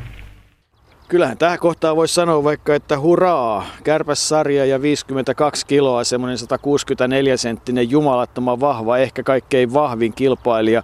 Kyllähän 1.08 1.38
tähän 1.38 1.60
kohtaan 1.60 1.96
voisi 1.96 2.14
sanoa 2.14 2.44
vaikka, 2.44 2.76
että 2.76 3.00
hurraa, 3.00 3.66
kärpässarja 3.84 4.66
ja 4.66 4.82
52 4.82 5.66
kiloa, 5.66 6.04
semmoinen 6.04 6.38
164 6.38 7.38
senttinen 7.38 7.90
jumalattoman 7.92 8.60
vahva, 8.60 8.98
ehkä 8.98 9.24
kaikkein 9.24 9.74
vahvin 9.74 10.14
kilpailija. 10.14 10.84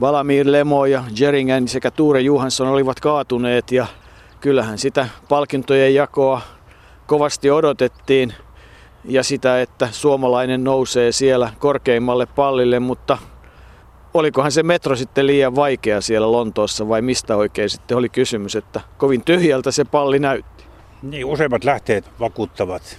Valamir 0.00 0.52
Lemo 0.52 0.86
ja 0.86 1.04
Jeringen 1.20 1.68
sekä 1.68 1.90
Tuure 1.90 2.20
Johansson 2.20 2.68
olivat 2.68 3.00
kaatuneet 3.00 3.72
ja 3.72 3.86
kyllähän 4.40 4.78
sitä 4.78 5.08
palkintojen 5.28 5.94
jakoa 5.94 6.40
kovasti 7.06 7.50
odotettiin 7.50 8.32
ja 9.04 9.22
sitä, 9.22 9.60
että 9.60 9.88
suomalainen 9.92 10.64
nousee 10.64 11.12
siellä 11.12 11.52
korkeimmalle 11.58 12.26
pallille, 12.26 12.80
mutta 12.80 13.18
olikohan 14.14 14.52
se 14.52 14.62
metro 14.62 14.96
sitten 14.96 15.26
liian 15.26 15.54
vaikea 15.54 16.00
siellä 16.00 16.32
Lontoossa 16.32 16.88
vai 16.88 17.02
mistä 17.02 17.36
oikein 17.36 17.70
sitten 17.70 17.96
oli 17.96 18.08
kysymys, 18.08 18.56
että 18.56 18.80
kovin 18.98 19.24
tyhjältä 19.24 19.70
se 19.70 19.84
palli 19.84 20.18
näytti. 20.18 20.64
Niin, 21.02 21.24
useimmat 21.24 21.64
lähteet 21.64 22.10
vakuuttavat, 22.20 22.98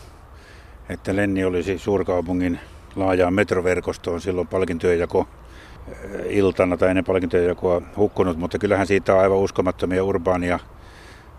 että 0.90 1.16
Lenni 1.16 1.44
olisi 1.44 1.78
suurkaupungin 1.78 2.60
laajaan 2.96 3.34
metroverkostoon 3.34 4.22
silloin 4.22 4.48
palkintojen 4.48 5.00
jako 5.00 5.28
eh, 5.88 6.38
iltana 6.38 6.78
tai 6.78 6.90
ennen 6.90 7.06
palkintojen 7.06 7.48
jakoa 7.48 7.82
hukkunut, 7.98 8.38
mutta 8.38 8.60
kyllähän 8.60 8.88
siitä 8.88 9.14
on 9.14 9.20
aivan 9.20 9.38
uskomattomia 9.38 10.04
urbaania 10.04 10.60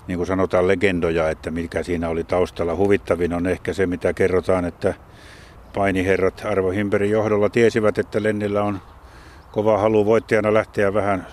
niin 0.08 0.16
kuin 0.16 0.26
sanotaan 0.26 0.68
legendoja, 0.68 1.30
että 1.30 1.50
mikä 1.50 1.82
siinä 1.82 2.08
oli 2.08 2.24
taustalla. 2.24 2.76
Huvittavin 2.76 3.32
on 3.32 3.46
ehkä 3.46 3.72
se, 3.72 3.86
mitä 3.86 4.12
kerrotaan, 4.12 4.64
että 4.64 4.94
painiherrat 5.74 6.42
Arvo 6.44 6.70
Himberin 6.70 7.10
johdolla 7.10 7.48
tiesivät, 7.48 7.98
että 7.98 8.22
Lennillä 8.22 8.62
on 8.62 8.80
kova 9.52 9.78
halu 9.78 10.06
voittajana 10.06 10.54
lähteä 10.54 10.94
vähän, 10.94 11.26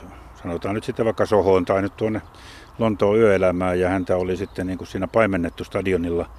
sanotaan 0.43 0.75
nyt 0.75 0.83
sitten 0.83 1.05
vaikka 1.05 1.25
Sohoon 1.25 1.65
tai 1.65 1.81
nyt 1.81 1.97
tuonne 1.97 2.21
Lontoon 2.79 3.19
yöelämään 3.19 3.79
ja 3.79 3.89
häntä 3.89 4.17
oli 4.17 4.37
sitten 4.37 4.67
niin 4.67 4.77
kuin 4.77 4.87
siinä 4.87 5.07
paimennettu 5.07 5.63
stadionilla. 5.63 6.29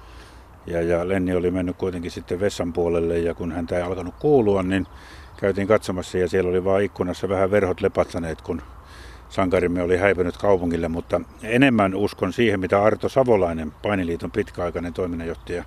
Ja, 0.65 0.81
ja 0.81 1.07
Lenni 1.07 1.35
oli 1.35 1.51
mennyt 1.51 1.77
kuitenkin 1.77 2.11
sitten 2.11 2.39
vessan 2.39 2.73
puolelle 2.73 3.17
ja 3.19 3.33
kun 3.33 3.51
häntä 3.51 3.77
ei 3.77 3.81
alkanut 3.81 4.15
kuulua, 4.19 4.63
niin 4.63 4.87
käytiin 5.37 5.67
katsomassa 5.67 6.17
ja 6.17 6.29
siellä 6.29 6.49
oli 6.49 6.63
vaan 6.63 6.83
ikkunassa 6.83 7.29
vähän 7.29 7.51
verhot 7.51 7.81
lepatsaneet, 7.81 8.41
kun 8.41 8.61
sankarimme 9.29 9.81
oli 9.81 9.97
häipynyt 9.97 10.37
kaupungille, 10.37 10.87
mutta 10.87 11.21
enemmän 11.43 11.95
uskon 11.95 12.33
siihen, 12.33 12.59
mitä 12.59 12.83
Arto 12.83 13.09
Savolainen, 13.09 13.71
Painiliiton 13.71 14.31
pitkäaikainen 14.31 14.93
toiminnanjohtaja, 14.93 15.63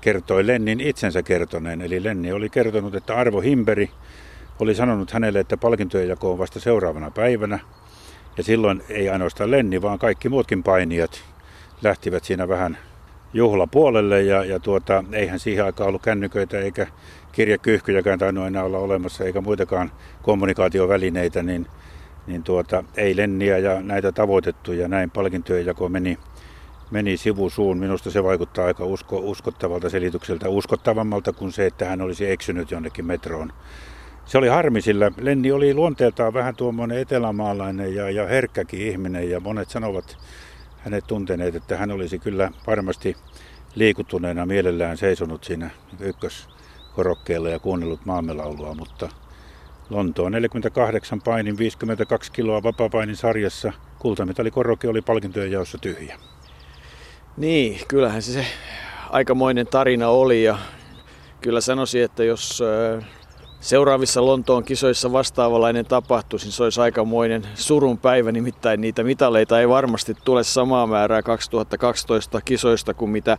kertoi 0.00 0.46
Lennin 0.46 0.80
itsensä 0.80 1.22
kertoneen. 1.22 1.80
Eli 1.80 2.04
Lenni 2.04 2.32
oli 2.32 2.48
kertonut, 2.48 2.94
että 2.94 3.16
Arvo 3.16 3.40
Himberi 3.40 3.90
oli 4.60 4.74
sanonut 4.74 5.10
hänelle, 5.10 5.40
että 5.40 5.56
palkintojen 5.56 6.08
jako 6.08 6.32
on 6.32 6.38
vasta 6.38 6.60
seuraavana 6.60 7.10
päivänä. 7.10 7.58
Ja 8.36 8.44
silloin 8.44 8.82
ei 8.88 9.08
ainoastaan 9.08 9.50
Lenni, 9.50 9.82
vaan 9.82 9.98
kaikki 9.98 10.28
muutkin 10.28 10.62
painijat 10.62 11.24
lähtivät 11.82 12.24
siinä 12.24 12.48
vähän 12.48 12.78
juhlapuolelle 13.32 14.22
ja, 14.22 14.44
ja 14.44 14.60
tuota, 14.60 15.04
eihän 15.12 15.38
siihen 15.38 15.64
aikaan 15.64 15.88
ollut 15.88 16.02
kännyköitä 16.02 16.58
eikä 16.58 16.86
kirjakyyhkyjäkään 17.32 18.18
tainnut 18.18 18.46
enää 18.46 18.64
olla 18.64 18.78
olemassa 18.78 19.24
eikä 19.24 19.40
muitakaan 19.40 19.92
kommunikaatiovälineitä, 20.22 21.42
niin, 21.42 21.66
niin 22.28 22.42
tuota, 22.42 22.84
ei 22.96 23.16
Lenniä 23.16 23.58
ja 23.58 23.82
näitä 23.82 24.12
tavoitettu 24.12 24.72
ja 24.72 24.88
näin 24.88 25.10
palkintojen 25.10 25.66
jako 25.66 25.88
meni, 25.88 26.18
meni 26.90 27.16
sivusuun. 27.16 27.78
Minusta 27.78 28.10
se 28.10 28.24
vaikuttaa 28.24 28.66
aika 28.66 28.84
usko, 28.84 29.18
uskottavalta 29.18 29.90
selitykseltä, 29.90 30.48
uskottavammalta 30.48 31.32
kuin 31.32 31.52
se, 31.52 31.66
että 31.66 31.84
hän 31.84 32.00
olisi 32.00 32.30
eksynyt 32.30 32.70
jonnekin 32.70 33.06
metroon. 33.06 33.52
Se 34.26 34.38
oli 34.38 34.48
harmi, 34.48 34.80
sillä 34.80 35.10
Lenni 35.20 35.52
oli 35.52 35.74
luonteeltaan 35.74 36.34
vähän 36.34 36.56
tuommoinen 36.56 36.98
etelämaalainen 36.98 37.94
ja, 37.94 38.10
ja 38.10 38.26
herkkäkin 38.26 38.80
ihminen 38.80 39.30
ja 39.30 39.40
monet 39.40 39.70
sanovat 39.70 40.18
hänet 40.78 41.06
tunteneet, 41.06 41.54
että 41.54 41.76
hän 41.76 41.90
olisi 41.90 42.18
kyllä 42.18 42.50
varmasti 42.66 43.16
liikuttuneena 43.74 44.46
mielellään 44.46 44.96
seisonut 44.96 45.44
siinä 45.44 45.70
ykköskorokkeella 46.00 47.48
ja 47.48 47.58
kuunnellut 47.58 48.06
maamelaulua, 48.06 48.74
mutta 48.74 49.08
Lontoon 49.90 50.32
48 50.32 51.20
painin 51.22 51.58
52 51.58 52.32
kiloa 52.32 52.62
vapapainin 52.62 53.16
sarjassa 53.16 53.72
kultamitalikorokki 53.98 54.86
oli 54.86 55.02
palkintojen 55.02 55.52
jaossa 55.52 55.78
tyhjä. 55.78 56.18
Niin, 57.36 57.80
kyllähän 57.88 58.22
se, 58.22 58.32
se 58.32 58.46
aikamoinen 59.10 59.66
tarina 59.66 60.08
oli 60.08 60.44
ja 60.44 60.58
kyllä 61.40 61.60
sanoisin, 61.60 62.02
että 62.04 62.24
jos 62.24 62.62
seuraavissa 63.60 64.26
Lontoon 64.26 64.64
kisoissa 64.64 65.12
vastaavalainen 65.12 65.86
tapahtuisi, 65.86 66.46
niin 66.46 66.52
se 66.52 66.64
olisi 66.64 66.80
aikamoinen 66.80 67.42
surun 67.54 67.98
päivä, 67.98 68.32
nimittäin 68.32 68.80
niitä 68.80 69.04
mitaleita 69.04 69.60
ei 69.60 69.68
varmasti 69.68 70.14
tule 70.24 70.44
samaa 70.44 70.86
määrää 70.86 71.22
2012 71.22 72.40
kisoista 72.40 72.94
kuin 72.94 73.10
mitä 73.10 73.38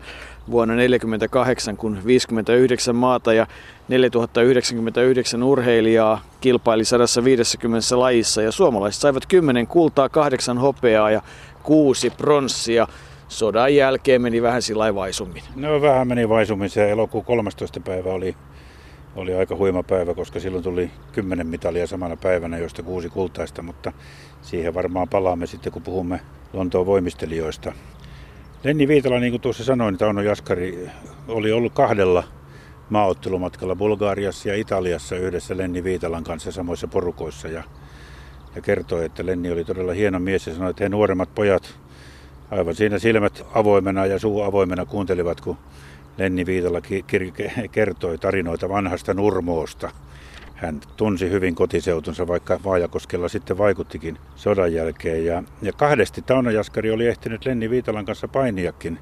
vuonna 0.52 0.74
1948, 0.74 1.78
kun 1.78 1.98
59 2.06 2.96
maata 2.96 3.34
ja 3.34 3.48
4099 3.88 5.44
urheilijaa 5.44 6.22
kilpaili 6.42 6.86
150 6.86 8.00
lajissa 8.00 8.42
ja 8.42 8.52
suomalaiset 8.52 9.02
saivat 9.02 9.26
10 9.26 9.68
kultaa, 9.68 10.10
8 10.10 10.58
hopeaa 10.58 11.12
ja 11.12 11.22
6 11.64 12.10
pronssia 12.10 12.88
sodan 13.28 13.76
jälkeen 13.76 14.22
meni 14.22 14.42
vähän 14.42 14.62
sillä 14.62 14.96
vaisummin. 14.96 15.44
No 15.56 15.82
vähän 15.82 16.08
meni 16.08 16.30
vaisummin. 16.30 16.70
Se 16.70 16.92
elokuun 16.92 17.26
13. 17.26 17.80
päivä 17.80 18.10
oli, 18.10 18.36
oli 19.16 19.36
aika 19.36 19.56
huima 19.56 19.84
päivä, 19.84 20.14
koska 20.14 20.40
silloin 20.40 20.64
tuli 20.64 20.92
10 21.12 21.48
mitalia 21.48 21.88
samana 21.88 22.16
päivänä, 22.16 22.58
joista 22.58 22.84
kuusi 22.84 23.10
kultaista, 23.10 23.62
mutta 23.62 23.92
siihen 24.42 24.74
varmaan 24.74 25.10
palaamme 25.10 25.48
sitten, 25.48 25.72
kun 25.72 25.82
puhumme 25.82 26.22
Lontoon 26.54 26.86
voimistelijoista. 26.86 27.74
Lenni 28.64 28.88
Viitala, 28.88 29.20
niin 29.20 29.32
kuin 29.34 29.42
tuossa 29.42 29.64
sanoin, 29.64 29.98
Tauno 29.98 30.22
Jaskari 30.22 30.90
oli 31.28 31.52
ollut 31.52 31.74
kahdella 31.74 32.24
maaottelumatkalla 32.90 33.76
Bulgariassa 33.76 34.50
ja 34.50 34.56
Italiassa 34.56 35.16
yhdessä 35.16 35.58
Lenni 35.58 35.84
Viitalan 35.84 36.24
kanssa 36.24 36.52
samoissa 36.52 36.88
porukoissa 36.88 37.48
ja, 37.48 37.64
ja 38.56 38.62
kertoi, 38.62 39.06
että 39.06 39.26
Lenni 39.26 39.52
oli 39.52 39.66
todella 39.66 39.94
hieno 39.94 40.20
mies 40.20 40.48
ja 40.48 40.54
sanoi, 40.54 40.70
että 40.70 40.84
he 40.84 40.90
nuoremmat 40.90 41.36
pojat 41.36 41.80
aivan 42.52 42.76
siinä 42.76 43.00
silmät 43.00 43.46
avoimena 43.54 44.06
ja 44.06 44.20
suu 44.20 44.42
avoimena 44.42 44.86
kuuntelivat, 44.86 45.42
kun 45.42 45.58
Lenni 46.20 46.46
Viitala 46.46 46.82
kertoi 47.72 48.18
tarinoita 48.18 48.70
vanhasta 48.70 49.14
Nurmoosta. 49.14 49.92
Hän 50.56 50.82
tunsi 50.98 51.30
hyvin 51.30 51.56
kotiseutunsa, 51.56 52.28
vaikka 52.28 52.60
Vaajakoskella 52.64 53.28
sitten 53.28 53.58
vaikuttikin 53.58 54.18
sodan 54.36 54.74
jälkeen. 54.74 55.26
Ja, 55.26 55.44
ja 55.62 55.74
kahdesti 55.74 56.22
Tauno 56.22 56.50
Jaskari 56.50 56.92
oli 56.92 57.08
ehtinyt 57.08 57.46
Lenni 57.46 57.70
Viitalan 57.70 58.06
kanssa 58.06 58.28
painiakin 58.28 59.00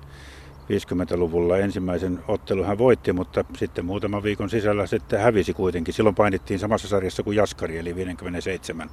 50-luvulla. 0.70 1.58
Ensimmäisen 1.58 2.20
ottelun 2.28 2.66
hän 2.66 2.78
voitti, 2.78 3.14
mutta 3.14 3.46
sitten 3.58 3.86
muutaman 3.86 4.24
viikon 4.24 4.50
sisällä 4.50 4.88
sitten 4.88 5.20
hävisi 5.20 5.54
kuitenkin. 5.54 5.94
Silloin 5.94 6.16
painittiin 6.16 6.60
samassa 6.60 6.88
sarjassa 6.88 7.24
kuin 7.24 7.38
Jaskari, 7.38 7.78
eli 7.78 7.96
57 7.96 8.90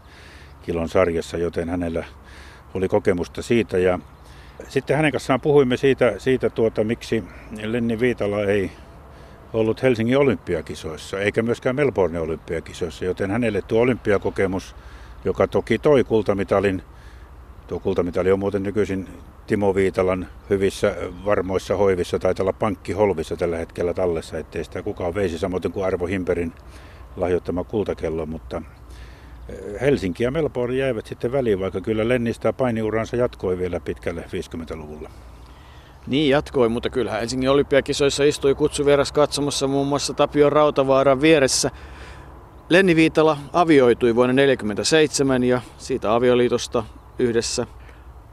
kilon 0.63 0.89
sarjassa, 0.89 1.37
joten 1.37 1.69
hänellä 1.69 2.05
oli 2.75 2.89
kokemusta 2.89 3.43
siitä. 3.43 3.79
Ja 3.79 3.99
sitten 4.69 4.97
hänen 4.97 5.13
kanssaan 5.13 5.41
puhuimme 5.41 5.77
siitä, 5.77 6.15
siitä 6.19 6.51
tuota, 6.51 6.85
miksi 6.85 7.25
Lenni 7.63 8.01
Viitala 8.01 8.45
ei 8.45 8.71
ollut 9.53 9.83
Helsingin 9.83 10.19
olympiakisoissa, 10.19 11.21
eikä 11.21 11.43
myöskään 11.43 11.77
Melbourne 11.77 12.21
olympiakisoissa, 12.21 13.05
joten 13.05 13.31
hänelle 13.31 13.63
tuo 13.63 13.81
olympiakokemus, 13.81 14.77
joka 15.25 15.47
toki 15.47 15.79
toi 15.79 16.05
kultamitalin, 16.05 16.83
tuo 17.67 17.81
kultamitali 17.81 18.33
on 18.33 18.39
muuten 18.39 18.63
nykyisin 18.63 19.09
Timo 19.47 19.75
Viitalan 19.75 20.29
hyvissä 20.51 20.97
varmoissa 21.25 21.77
hoivissa, 21.77 22.19
taitaa 22.19 22.45
olla 22.45 22.53
pankkiholvissa 22.53 23.37
tällä 23.37 23.57
hetkellä 23.57 23.95
tallessa, 23.95 24.39
ettei 24.39 24.65
sitä 24.65 24.83
kukaan 24.83 25.15
veisi, 25.15 25.39
samoin 25.39 25.73
kuin 25.73 25.87
Arvo 25.87 26.07
Himperin 26.07 26.53
lahjoittama 27.17 27.65
kultakello, 27.65 28.27
mutta 28.27 28.63
Helsinki 29.81 30.25
ja 30.25 30.31
Melbourne 30.31 30.77
jäivät 30.77 31.07
sitten 31.07 31.33
väliin, 31.33 31.61
vaikka 31.61 31.81
kyllä 31.81 32.09
Lennistä 32.09 32.53
painiuransa 32.53 33.17
jatkoi 33.17 33.59
vielä 33.59 33.81
pitkälle 33.81 34.21
50-luvulla. 34.21 35.11
Niin 36.07 36.31
jatkoi, 36.31 36.69
mutta 36.69 36.91
kyllähän 36.91 37.21
Helsingin 37.21 37.51
olympiakisoissa 37.51 38.25
istui 38.25 38.55
kutsuvieras 38.55 39.13
katsomassa 39.13 39.67
muun 39.67 39.87
muassa 39.87 40.15
Tapio 40.15 40.51
Rautavaaran 40.51 41.21
vieressä. 41.21 41.71
Lenni 42.69 42.97
Viitala 42.97 43.37
avioitui 43.53 44.15
vuonna 44.15 44.33
1947 44.35 45.45
ja 45.45 45.61
siitä 45.79 46.15
avioliitosta 46.15 46.85
yhdessä 47.19 47.67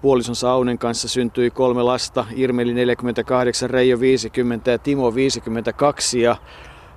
puolisonsa 0.02 0.52
Aunen 0.52 0.78
kanssa 0.78 1.08
syntyi 1.08 1.50
kolme 1.50 1.84
lasta, 1.84 2.26
Irmeli 2.36 2.74
48, 2.74 3.70
Reijo 3.70 4.00
50 4.00 4.72
ja 4.72 4.80
Timo 4.80 5.16
52 5.16 6.22
ja 6.22 6.36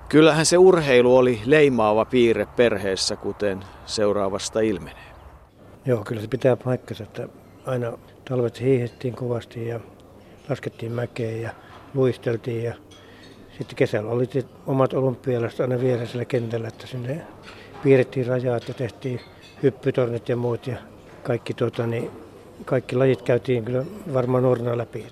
Kyllähän 0.09 0.45
se 0.45 0.57
urheilu 0.57 1.17
oli 1.17 1.41
leimaava 1.45 2.05
piirre 2.05 2.45
perheessä, 2.45 3.15
kuten 3.15 3.59
seuraavasta 3.85 4.59
ilmenee. 4.59 5.05
Joo, 5.85 6.03
kyllä 6.03 6.21
se 6.21 6.27
pitää 6.27 6.55
paikkansa, 6.55 7.03
että 7.03 7.27
aina 7.65 7.97
talvet 8.29 8.61
hiihettiin 8.61 9.15
kovasti 9.15 9.67
ja 9.67 9.79
laskettiin 10.49 10.91
mäkeen 10.91 11.41
ja 11.41 11.49
luisteltiin 11.93 12.63
ja 12.63 12.73
sitten 13.57 13.75
kesällä 13.75 14.11
oli 14.11 14.29
omat 14.67 14.93
olympialaiset 14.93 15.59
aina 15.59 15.79
vieressä 15.79 16.25
kentällä, 16.25 16.67
että 16.67 16.87
sinne 16.87 17.21
piirrettiin 17.83 18.27
rajat 18.27 18.67
ja 18.67 18.73
tehtiin 18.73 19.19
hyppytornit 19.63 20.29
ja 20.29 20.35
muut 20.35 20.67
ja 20.67 20.77
kaikki, 21.23 21.53
tuota, 21.53 21.87
niin, 21.87 22.11
kaikki 22.65 22.95
lajit 22.95 23.21
käytiin 23.21 23.65
kyllä 23.65 23.85
varmaan 24.13 24.43
nuorena 24.43 24.77
läpi. 24.77 25.05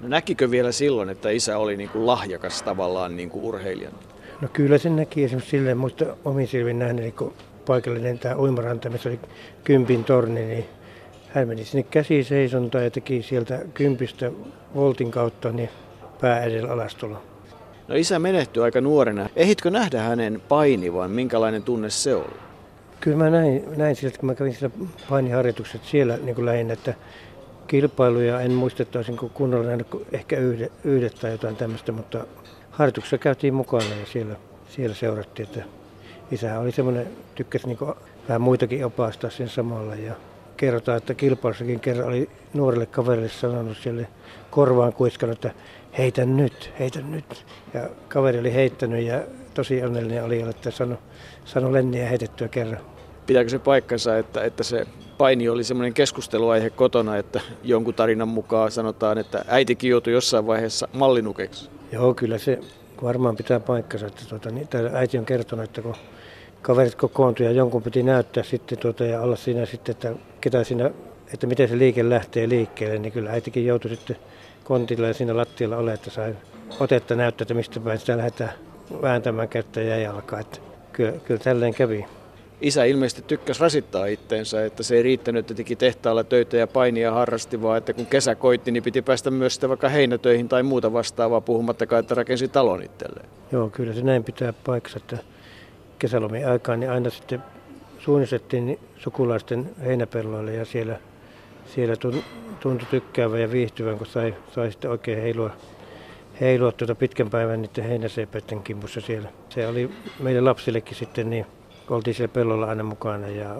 No 0.00 0.08
näkikö 0.08 0.50
vielä 0.50 0.72
silloin, 0.72 1.08
että 1.08 1.30
isä 1.30 1.58
oli 1.58 1.76
niin 1.76 1.90
kuin 1.90 2.06
lahjakas 2.06 2.62
tavallaan 2.62 3.16
niin 3.16 3.30
kuin 3.30 3.44
urheilijana? 3.44 3.98
No 4.40 4.48
kyllä 4.52 4.78
se 4.78 4.90
näki 4.90 5.24
esimerkiksi 5.24 5.50
silleen, 5.50 5.78
muista 5.78 6.04
omin 6.24 6.48
silmin 6.48 6.78
nähneeni, 6.78 7.12
kun 7.12 7.32
paikallinen 7.66 8.18
tämä 8.18 8.36
uimaranta, 8.36 8.90
missä 8.90 9.08
oli 9.08 9.20
kympin 9.64 10.04
torni, 10.04 10.46
niin 10.46 10.64
hän 11.28 11.48
meni 11.48 11.64
sinne 11.64 11.82
käsiseisontaan 11.90 12.84
ja 12.84 12.90
teki 12.90 13.22
sieltä 13.22 13.60
kympistä 13.74 14.32
voltin 14.74 15.10
kautta 15.10 15.52
niin 15.52 15.70
pää 16.20 16.42
edellä 16.42 16.72
alastulo. 16.72 17.22
No 17.88 17.94
isä 17.94 18.18
menehtyi 18.18 18.62
aika 18.62 18.80
nuorena. 18.80 19.28
Ehitkö 19.36 19.70
nähdä 19.70 20.00
hänen 20.00 20.42
painivan? 20.48 21.10
Minkälainen 21.10 21.62
tunne 21.62 21.90
se 21.90 22.14
oli? 22.14 22.36
Kyllä 23.00 23.16
mä 23.16 23.30
näin, 23.30 23.64
näin 23.76 23.96
sieltä, 23.96 24.18
kun 24.18 24.26
mä 24.26 24.34
kävin 24.34 24.54
siellä 24.54 24.76
painiharjoitukset 25.10 25.84
siellä 25.84 26.16
niin 26.16 26.34
kuin 26.34 26.46
lähinnä, 26.46 26.72
että 26.72 26.94
kilpailuja 27.68 28.40
en 28.40 28.52
muista, 28.52 28.82
että 28.82 28.98
olisin 28.98 29.16
kunnolla 29.16 29.66
nähnyt 29.66 29.86
ehkä 30.12 30.36
yhdet, 30.36 30.72
yhdet 30.84 31.14
tai 31.14 31.30
jotain 31.30 31.56
tämmöistä, 31.56 31.92
mutta 31.92 32.26
harjoituksessa 32.70 33.18
käytiin 33.18 33.54
mukana 33.54 33.84
ja 34.00 34.06
siellä, 34.06 34.36
siellä 34.68 34.94
seurattiin, 34.94 35.48
että 35.48 35.64
isä 36.30 36.58
oli 36.58 36.72
semmoinen, 36.72 37.06
tykkäsi 37.34 37.66
niin 37.66 37.78
vähän 38.28 38.40
muitakin 38.40 38.84
opastaa 38.84 39.30
sen 39.30 39.48
samalla 39.48 39.94
ja 39.94 40.14
kerrotaan, 40.56 40.98
että 40.98 41.14
kilpailussakin 41.14 41.80
kerran 41.80 42.08
oli 42.08 42.30
nuorelle 42.54 42.86
kaverille 42.86 43.28
sanonut 43.28 43.76
siellä 43.76 44.06
korvaan 44.50 44.92
kuiskannut, 44.92 45.44
että 45.44 45.60
heitä 45.98 46.24
nyt, 46.24 46.72
heitä 46.78 47.00
nyt. 47.00 47.46
Ja 47.74 47.88
kaveri 48.08 48.38
oli 48.38 48.54
heittänyt 48.54 49.04
ja 49.04 49.20
tosi 49.54 49.82
onnellinen 49.82 50.24
oli, 50.24 50.40
että 50.40 50.70
sanoi 50.70 50.98
sano 51.44 51.72
Lenniä 51.72 52.08
heitettyä 52.08 52.48
kerran. 52.48 52.97
Pitääkö 53.28 53.50
se 53.50 53.58
paikkansa, 53.58 54.18
että, 54.18 54.44
että 54.44 54.62
se 54.62 54.86
paini 55.18 55.48
oli 55.48 55.64
semmoinen 55.64 55.94
keskusteluaihe 55.94 56.70
kotona, 56.70 57.16
että 57.16 57.40
jonkun 57.64 57.94
tarinan 57.94 58.28
mukaan 58.28 58.70
sanotaan, 58.70 59.18
että 59.18 59.44
äitikin 59.48 59.90
joutui 59.90 60.12
jossain 60.12 60.46
vaiheessa 60.46 60.88
mallinukeksi? 60.92 61.70
Joo, 61.92 62.14
kyllä 62.14 62.38
se 62.38 62.58
varmaan 63.02 63.36
pitää 63.36 63.60
paikkansa. 63.60 64.06
Että 64.06 64.22
tuota, 64.28 64.50
niin, 64.50 64.68
äiti 64.92 65.18
on 65.18 65.24
kertonut, 65.26 65.64
että 65.64 65.82
kun 65.82 65.94
kaverit 66.62 66.94
kokoontui 66.94 67.46
ja 67.46 67.52
jonkun 67.52 67.82
piti 67.82 68.02
näyttää 68.02 68.42
sitten 68.42 68.78
tuota, 68.78 69.04
ja 69.04 69.20
olla 69.20 69.36
siinä 69.36 69.66
sitten, 69.66 69.92
että 69.92 70.12
ketä 70.40 70.64
siinä, 70.64 70.90
että 71.34 71.46
miten 71.46 71.68
se 71.68 71.78
liike 71.78 72.08
lähtee 72.08 72.48
liikkeelle, 72.48 72.98
niin 72.98 73.12
kyllä 73.12 73.30
äitikin 73.30 73.66
joutui 73.66 73.90
sitten 73.90 74.16
kontilla 74.64 75.06
ja 75.06 75.14
siinä 75.14 75.36
lattialla 75.36 75.76
ole, 75.76 75.92
että 75.92 76.10
sai 76.10 76.36
otetta 76.80 77.14
näyttää, 77.14 77.42
että 77.42 77.54
mistä 77.54 77.80
päin 77.80 77.98
sitä 77.98 78.16
lähdetään 78.16 78.52
vääntämään 79.02 79.48
kättä 79.48 79.80
ja 79.80 79.98
jalkaa. 79.98 80.40
Että 80.40 80.58
kyllä, 80.92 81.12
kyllä 81.12 81.40
tälleen 81.40 81.74
kävi. 81.74 82.04
Isä 82.60 82.84
ilmeisesti 82.84 83.22
tykkäsi 83.22 83.60
rasittaa 83.60 84.06
itteensä, 84.06 84.64
että 84.64 84.82
se 84.82 84.96
ei 84.96 85.02
riittänyt, 85.02 85.40
että 85.40 85.54
teki 85.54 85.76
tehtaalla 85.76 86.24
töitä 86.24 86.56
ja 86.56 86.66
painia 86.66 87.12
harrasti, 87.12 87.62
vaan 87.62 87.78
että 87.78 87.92
kun 87.92 88.06
kesä 88.06 88.34
koitti, 88.34 88.70
niin 88.70 88.82
piti 88.82 89.02
päästä 89.02 89.30
myös 89.30 89.54
sitten 89.54 89.68
vaikka 89.68 89.88
heinätöihin 89.88 90.48
tai 90.48 90.62
muuta 90.62 90.92
vastaavaa, 90.92 91.40
puhumattakaan, 91.40 92.00
että 92.00 92.14
rakensi 92.14 92.48
talon 92.48 92.82
itselleen. 92.82 93.28
Joo, 93.52 93.70
kyllä 93.70 93.92
se 93.92 94.02
näin 94.02 94.24
pitää 94.24 94.52
paikassa, 94.52 94.96
että 94.96 95.18
kesälomien 95.98 96.48
aikaan 96.48 96.80
niin 96.80 96.90
aina 96.90 97.10
sitten 97.10 97.42
suunnistettiin 97.98 98.78
sukulaisten 98.96 99.70
heinäpelloille 99.84 100.54
ja 100.54 100.64
siellä, 100.64 100.96
siellä 101.66 101.96
tuntui 102.60 102.88
tykkäävän 102.90 103.40
ja 103.40 103.50
viihtyvän, 103.50 103.98
kun 103.98 104.06
sai, 104.06 104.34
sai 104.54 104.70
sitten 104.70 104.90
oikein 104.90 105.22
heilua, 105.22 105.50
heilua 106.40 106.72
tuota 106.72 106.94
pitkän 106.94 107.30
päivän 107.30 107.62
niiden 107.62 107.84
heinäseipäiden 107.84 108.62
kimpussa 108.62 109.00
siellä. 109.00 109.28
Se 109.48 109.66
oli 109.66 109.90
meille 110.20 110.40
lapsillekin 110.40 110.96
sitten 110.96 111.30
niin, 111.30 111.46
oltiin 111.90 112.14
siellä 112.14 112.32
pellolla 112.32 112.66
aina 112.66 112.82
mukana 112.82 113.28
ja 113.28 113.56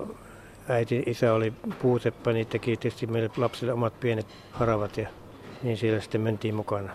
äiti, 0.69 1.03
isä 1.07 1.33
oli 1.35 1.53
puuseppä, 1.83 2.33
niin 2.33 2.47
teki 2.47 2.77
tietysti 2.77 3.07
meille 3.07 3.31
lapsille 3.37 3.73
omat 3.73 4.01
pienet 4.01 4.27
haravat 4.53 4.97
ja 4.97 5.09
niin 5.63 5.77
siellä 5.77 6.01
sitten 6.01 6.21
mentiin 6.21 6.55
mukana. 6.55 6.93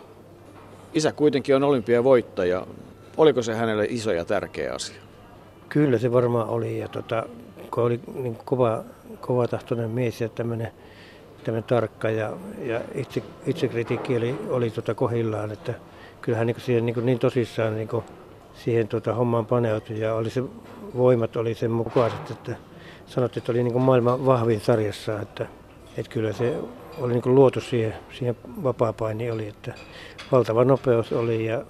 Isä 0.93 1.11
kuitenkin 1.11 1.55
on 1.55 1.63
olympiavoittaja. 1.63 2.67
Oliko 3.17 3.41
se 3.41 3.55
hänelle 3.55 3.85
iso 3.89 4.11
ja 4.11 4.25
tärkeä 4.25 4.73
asia? 4.73 5.01
Kyllä 5.69 5.97
se 5.97 6.11
varmaan 6.11 6.47
oli. 6.47 6.79
Ja 6.79 6.87
tota, 6.87 7.23
kun 7.71 7.83
oli 7.83 7.99
niin 8.13 8.37
kova, 8.45 8.83
kova 9.21 9.47
tahtoinen 9.47 9.89
mies 9.89 10.21
ja 10.21 10.29
tämmöinen 10.29 10.71
tämmöinen 11.43 11.67
tarkka 11.67 12.09
ja, 12.09 12.33
ja 12.61 12.81
itse, 12.95 13.23
itsekritiikki 13.45 14.17
oli, 14.17 14.35
oli 14.49 14.69
tota 14.69 14.93
kohillaan, 14.93 15.51
että 15.51 15.73
kyllähän 16.21 16.47
niin 16.47 16.61
siihen 16.61 16.85
niin, 16.85 17.05
niin 17.05 17.19
tosissaan 17.19 17.75
niin 17.75 17.89
siihen 18.53 18.87
tota 18.87 19.13
hommaan 19.13 19.45
paneutui 19.45 19.99
ja 19.99 20.15
oli 20.15 20.29
se, 20.29 20.43
voimat 20.97 21.35
oli 21.35 21.55
sen 21.55 21.71
mukaiset, 21.71 22.31
että 22.31 22.55
sanottiin, 23.05 23.41
että 23.41 23.51
oli 23.51 23.63
niin 23.63 23.81
maailman 23.81 24.25
vahvin 24.25 24.59
sarjassa, 24.59 25.19
että, 25.21 25.45
että 25.97 26.11
kyllä 26.11 26.33
se 26.33 26.57
oli 26.97 27.13
niin 27.13 27.35
luotu 27.35 27.61
siihen, 27.61 27.93
siihen 28.11 28.35
vapaa-painiin 28.63 29.33
oli, 29.33 29.47
että 29.47 29.73
valtava 30.31 30.65
nopeus 30.65 31.13
oli 31.13 31.45
ja 31.45 31.63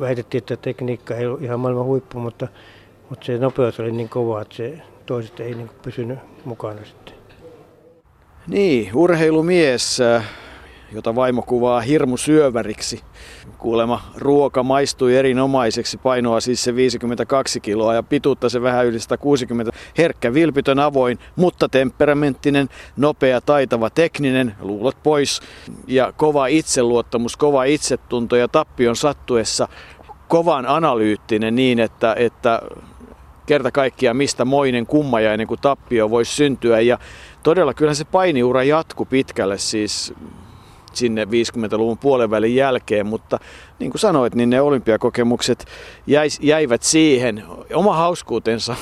väitettiin, 0.00 0.38
että 0.38 0.56
tekniikka 0.56 1.14
ei 1.14 1.26
ollut 1.26 1.42
ihan 1.42 1.60
maailman 1.60 1.84
huippu, 1.84 2.18
mutta, 2.18 2.48
mutta 3.10 3.26
se 3.26 3.38
nopeus 3.38 3.80
oli 3.80 3.92
niin 3.92 4.08
kova, 4.08 4.42
että 4.42 4.56
se 4.56 4.78
toiset 5.06 5.40
ei 5.40 5.54
niin 5.54 5.70
pysynyt 5.82 6.18
mukana 6.44 6.84
sitten. 6.84 7.14
Niin, 8.46 8.90
urheilumies, 8.94 10.00
äh, 10.00 10.30
jota 10.94 11.14
vaimo 11.14 11.42
kuvaa 11.42 11.80
hirmu 11.80 12.16
syöväriksi. 12.16 13.00
Kuulema 13.58 14.02
ruoka 14.16 14.62
maistui 14.62 15.16
erinomaiseksi, 15.16 15.98
painoa 15.98 16.40
siis 16.40 16.64
se 16.64 16.76
52 16.76 17.60
kiloa 17.60 17.94
ja 17.94 18.02
pituutta 18.02 18.48
se 18.48 18.62
vähän 18.62 18.86
yli 18.86 19.00
160. 19.00 19.72
Herkkä, 19.98 20.34
vilpitön, 20.34 20.78
avoin, 20.78 21.18
mutta 21.36 21.68
temperamenttinen, 21.68 22.68
nopea, 22.96 23.40
taitava, 23.40 23.90
tekninen, 23.90 24.54
luulot 24.60 24.96
pois 25.02 25.40
ja 25.86 26.12
kova 26.16 26.46
itseluottamus, 26.46 27.36
kova 27.36 27.64
itsetunto 27.64 28.36
ja 28.36 28.48
tappion 28.48 28.96
sattuessa 28.96 29.68
kovan 30.28 30.66
analyyttinen 30.66 31.54
niin, 31.54 31.80
että, 31.80 32.14
että 32.18 32.62
kerta 33.46 33.70
kaikkiaan 33.70 34.16
mistä 34.16 34.44
moinen 34.44 34.86
kummajainen 34.86 35.46
kuin 35.46 35.60
tappio 35.60 36.10
voisi 36.10 36.32
syntyä. 36.32 36.80
Ja 36.80 36.98
todella 37.42 37.74
kyllä 37.74 37.94
se 37.94 38.04
painiura 38.04 38.62
jatku 38.62 39.04
pitkälle 39.04 39.58
siis 39.58 40.14
sinne 40.96 41.24
50-luvun 41.24 41.98
puolen 41.98 42.54
jälkeen, 42.54 43.06
mutta 43.06 43.38
niin 43.78 43.90
kuin 43.90 44.00
sanoit, 44.00 44.34
niin 44.34 44.50
ne 44.50 44.60
olympiakokemukset 44.60 45.66
jäivät 46.40 46.82
siihen. 46.82 47.44
Oma 47.74 47.96
hauskuutensa 47.96 48.76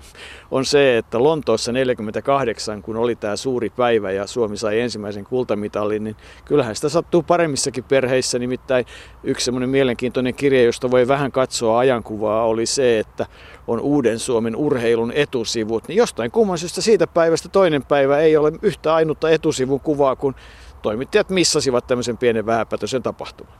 on 0.50 0.64
se, 0.64 0.98
että 0.98 1.22
Lontoossa 1.22 1.72
48, 1.72 2.82
kun 2.82 2.96
oli 2.96 3.16
tämä 3.16 3.36
suuri 3.36 3.70
päivä 3.70 4.10
ja 4.10 4.26
Suomi 4.26 4.56
sai 4.56 4.80
ensimmäisen 4.80 5.24
kultamitalin, 5.24 6.04
niin 6.04 6.16
kyllähän 6.44 6.76
sitä 6.76 6.88
sattuu 6.88 7.22
paremmissakin 7.22 7.84
perheissä. 7.84 8.38
Nimittäin 8.38 8.84
yksi 9.24 9.44
semmoinen 9.44 9.70
mielenkiintoinen 9.70 10.34
kirja, 10.34 10.64
josta 10.64 10.90
voi 10.90 11.08
vähän 11.08 11.32
katsoa 11.32 11.78
ajankuvaa, 11.78 12.46
oli 12.46 12.66
se, 12.66 12.98
että 12.98 13.26
on 13.66 13.80
Uuden 13.80 14.18
Suomen 14.18 14.56
urheilun 14.56 15.12
etusivut. 15.12 15.88
Niin 15.88 15.96
jostain 15.96 16.30
kumman 16.30 16.58
syystä 16.58 16.80
siitä 16.80 17.06
päivästä 17.06 17.48
toinen 17.48 17.84
päivä 17.84 18.18
ei 18.18 18.36
ole 18.36 18.52
yhtä 18.62 18.94
ainutta 18.94 19.30
etusivun 19.30 19.80
kuvaa, 19.80 20.16
kun 20.16 20.34
toimittajat 20.86 21.30
missasivat 21.30 21.86
tämmöisen 21.86 22.18
pienen 22.18 22.46
vähäpätöisen 22.46 23.02
tapahtuman. 23.02 23.54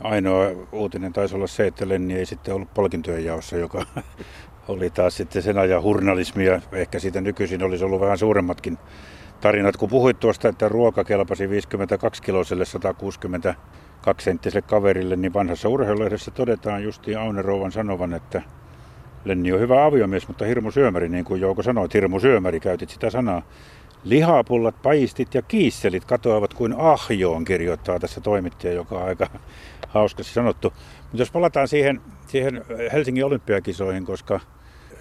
Ainoa 0.00 0.46
uutinen 0.72 1.12
taisi 1.12 1.34
olla 1.34 1.46
se, 1.46 1.66
että 1.66 1.88
Lenni 1.88 2.14
ei 2.14 2.26
sitten 2.26 2.54
ollut 2.54 2.74
palkintojen 2.74 3.24
jaossa, 3.24 3.56
joka 3.56 3.86
oli 4.68 4.90
taas 4.90 5.16
sitten 5.16 5.42
sen 5.42 5.58
ajan 5.58 5.82
hurnalismia. 5.82 6.60
Ehkä 6.72 6.98
siitä 6.98 7.20
nykyisin 7.20 7.62
olisi 7.62 7.84
ollut 7.84 8.00
vähän 8.00 8.18
suuremmatkin 8.18 8.78
tarinat. 9.40 9.76
Kun 9.76 9.88
puhuit 9.88 10.20
tuosta, 10.20 10.48
että 10.48 10.68
ruoka 10.68 11.04
kelpasi 11.04 11.50
52 11.50 12.22
kiloselle 12.22 12.64
162 12.64 14.24
senttiselle 14.24 14.62
kaverille, 14.62 15.16
niin 15.16 15.34
vanhassa 15.34 15.68
urheilulehdessä 15.68 16.30
todetaan 16.30 16.82
justiin 16.82 17.18
Aune 17.18 17.42
Rouvan 17.42 17.72
sanovan, 17.72 18.14
että 18.14 18.42
Lenni 19.24 19.52
on 19.52 19.60
hyvä 19.60 19.84
aviomies, 19.84 20.28
mutta 20.28 20.44
hirmu 20.44 20.70
syömäri, 20.70 21.08
niin 21.08 21.24
kuin 21.24 21.40
Jouko 21.40 21.62
sanoi, 21.62 21.88
hirmu 21.94 22.20
syömäri, 22.20 22.60
käytit 22.60 22.90
sitä 22.90 23.10
sanaa. 23.10 23.42
Lihapullat, 24.06 24.82
paistit 24.82 25.34
ja 25.34 25.42
kiisselit 25.42 26.04
katoavat 26.04 26.54
kuin 26.54 26.74
ahjoon, 26.78 27.44
kirjoittaa 27.44 27.98
tässä 27.98 28.20
toimittaja, 28.20 28.72
joka 28.72 28.98
on 28.98 29.08
aika 29.08 29.26
hauskasti 29.88 30.32
sanottu. 30.32 30.72
Mutta 31.02 31.18
jos 31.18 31.30
palataan 31.30 31.68
siihen, 31.68 32.00
siihen 32.26 32.64
Helsingin 32.92 33.24
olympiakisoihin, 33.24 34.04
koska 34.04 34.40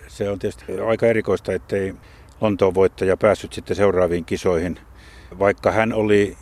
se 0.07 0.29
on 0.29 0.39
tietysti 0.39 0.79
aika 0.87 1.05
erikoista, 1.05 1.53
ettei 1.53 1.95
Lontoon 2.41 2.73
voittaja 2.73 3.17
päässyt 3.17 3.53
sitten 3.53 3.75
seuraaviin 3.75 4.25
kisoihin, 4.25 4.79
vaikka 5.39 5.71
hän 5.71 5.93
oli 5.93 6.37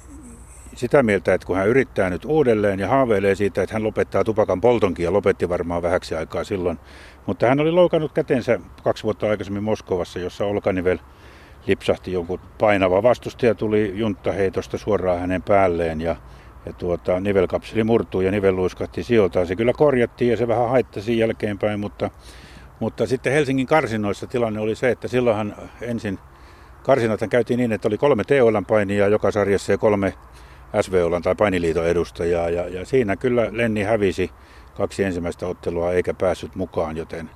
sitä 0.75 1.03
mieltä, 1.03 1.33
että 1.33 1.47
kun 1.47 1.57
hän 1.57 1.67
yrittää 1.67 2.09
nyt 2.09 2.25
uudelleen 2.25 2.79
ja 2.79 2.87
haaveilee 2.87 3.35
siitä, 3.35 3.63
että 3.63 3.75
hän 3.75 3.83
lopettaa 3.83 4.23
tupakan 4.23 4.61
poltonkin 4.61 5.03
ja 5.03 5.13
lopetti 5.13 5.49
varmaan 5.49 5.81
vähäksi 5.81 6.15
aikaa 6.15 6.43
silloin. 6.43 6.79
Mutta 7.25 7.47
hän 7.47 7.59
oli 7.59 7.71
loukannut 7.71 8.11
kätensä 8.11 8.59
kaksi 8.83 9.03
vuotta 9.03 9.29
aikaisemmin 9.29 9.63
Moskovassa, 9.63 10.19
jossa 10.19 10.45
olkanivel 10.45 10.97
lipsahti 11.67 12.11
jonkun 12.11 12.39
painava 12.59 13.03
vastustaja, 13.03 13.55
tuli 13.55 13.93
junttaheitosta 13.95 14.77
suoraan 14.77 15.19
hänen 15.19 15.43
päälleen 15.43 16.01
ja, 16.01 16.15
ja 16.65 16.73
tuota, 16.73 17.19
nivelkapseli 17.19 17.83
murtui 17.83 18.25
ja 18.25 18.31
nivel 18.31 18.55
luiskahti 18.55 19.03
sijoiltaan. 19.03 19.47
Se 19.47 19.55
kyllä 19.55 19.73
korjattiin 19.73 20.31
ja 20.31 20.37
se 20.37 20.47
vähän 20.47 20.69
haittasi 20.69 21.17
jälkeenpäin, 21.17 21.79
mutta, 21.79 22.09
mutta 22.79 23.07
sitten 23.07 23.33
Helsingin 23.33 23.67
karsinoissa 23.67 24.27
tilanne 24.27 24.59
oli 24.59 24.75
se, 24.75 24.89
että 24.89 25.07
silloinhan 25.07 25.55
ensin 25.81 26.19
karsinathan 26.83 27.29
käytiin 27.29 27.57
niin, 27.57 27.71
että 27.71 27.87
oli 27.87 27.97
kolme 27.97 28.23
TOLan 28.23 28.65
painia 28.65 29.07
joka 29.07 29.31
sarjassa 29.31 29.71
ja 29.71 29.77
kolme 29.77 30.13
SVOlan 30.81 31.21
tai 31.21 31.35
painiliiton 31.35 31.87
edustajaa 31.87 32.49
ja, 32.49 32.67
ja 32.67 32.85
siinä 32.85 33.15
kyllä 33.15 33.47
Lenni 33.51 33.83
hävisi 33.83 34.31
kaksi 34.73 35.03
ensimmäistä 35.03 35.47
ottelua 35.47 35.91
eikä 35.91 36.13
päässyt 36.13 36.55
mukaan, 36.55 36.97
joten 36.97 37.29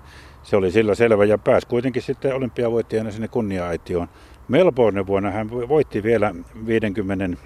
se 0.47 0.55
oli 0.55 0.71
sillä 0.71 0.95
selvä 0.95 1.25
ja 1.25 1.37
pääsi 1.37 1.67
kuitenkin 1.67 2.01
sitten 2.01 2.35
olympiavoittajana 2.35 3.11
sinne 3.11 3.27
kunnia-aitioon. 3.27 4.07
Melbourne 4.47 5.07
vuonna 5.07 5.31
hän 5.31 5.49
voitti 5.51 6.03
vielä 6.03 6.35
50, 6.65 7.37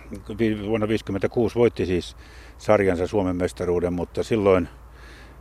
vuonna 0.65 0.87
56 0.87 1.55
voitti 1.55 1.85
siis 1.85 2.17
sarjansa 2.57 3.07
Suomen 3.07 3.35
mestaruuden, 3.35 3.93
mutta 3.93 4.23
silloin 4.23 4.67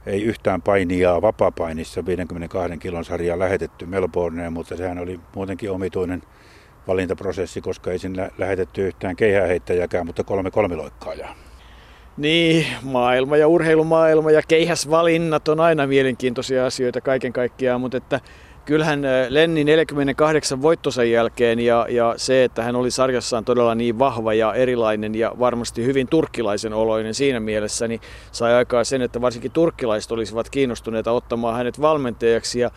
ei 0.07 0.23
yhtään 0.23 0.63
painijaa 0.63 1.23
vapapainissa 1.23 2.07
52 2.07 2.79
kilon 2.79 3.05
sarjaa 3.05 3.39
lähetetty 3.39 3.87
Melbourneen, 3.87 4.53
mutta 4.53 4.77
sehän 4.77 4.99
oli 4.99 5.21
muutenkin 5.35 5.71
omituinen 5.71 6.23
valintaprosessi, 6.87 7.61
koska 7.61 7.91
ei 7.91 7.99
sinne 7.99 8.31
lähetetty 8.39 8.87
yhtään 8.87 9.17
keihäheittäjäkään, 9.17 10.07
mutta 10.07 10.25
kolme 10.25 10.51
kolmiloikkaajaa. 10.51 11.50
Niin, 12.17 12.67
maailma 12.83 13.37
ja 13.37 13.49
urheilumaailma 13.49 14.31
ja 14.31 14.43
keihäsvalinnat 14.49 15.49
on 15.49 15.61
aina 15.61 15.87
mielenkiintoisia 15.87 16.67
asioita 16.67 17.01
kaiken 17.01 17.33
kaikkiaan, 17.33 17.81
mutta 17.81 17.97
että 17.97 18.21
kyllähän 18.65 19.03
Lenni 19.29 19.65
48 19.65 20.63
voittosen 20.63 21.11
jälkeen 21.11 21.61
ja, 21.61 21.87
ja 21.89 22.15
se, 22.17 22.45
että 22.45 22.63
hän 22.63 22.77
oli 22.77 22.91
sarjassaan 22.91 23.45
todella 23.45 23.75
niin 23.75 23.99
vahva 23.99 24.35
ja 24.35 24.55
erilainen 24.55 25.15
ja 25.15 25.33
varmasti 25.39 25.85
hyvin 25.85 26.09
turkkilaisen 26.09 26.73
oloinen 26.73 27.15
siinä 27.15 27.41
mielessä, 27.41 27.89
niin 27.89 28.01
sai 28.33 28.55
aikaa 28.55 28.85
sen, 28.85 29.03
että 29.03 29.21
varsinkin 29.21 29.53
turkkilaiset 29.53 30.13
olisivat 30.13 30.51
kiinnostuneita 30.51 31.13
ottamaan 31.13 31.57
hänet 31.57 31.81
valmentajaksi. 31.81 32.61
Ja 32.61 32.71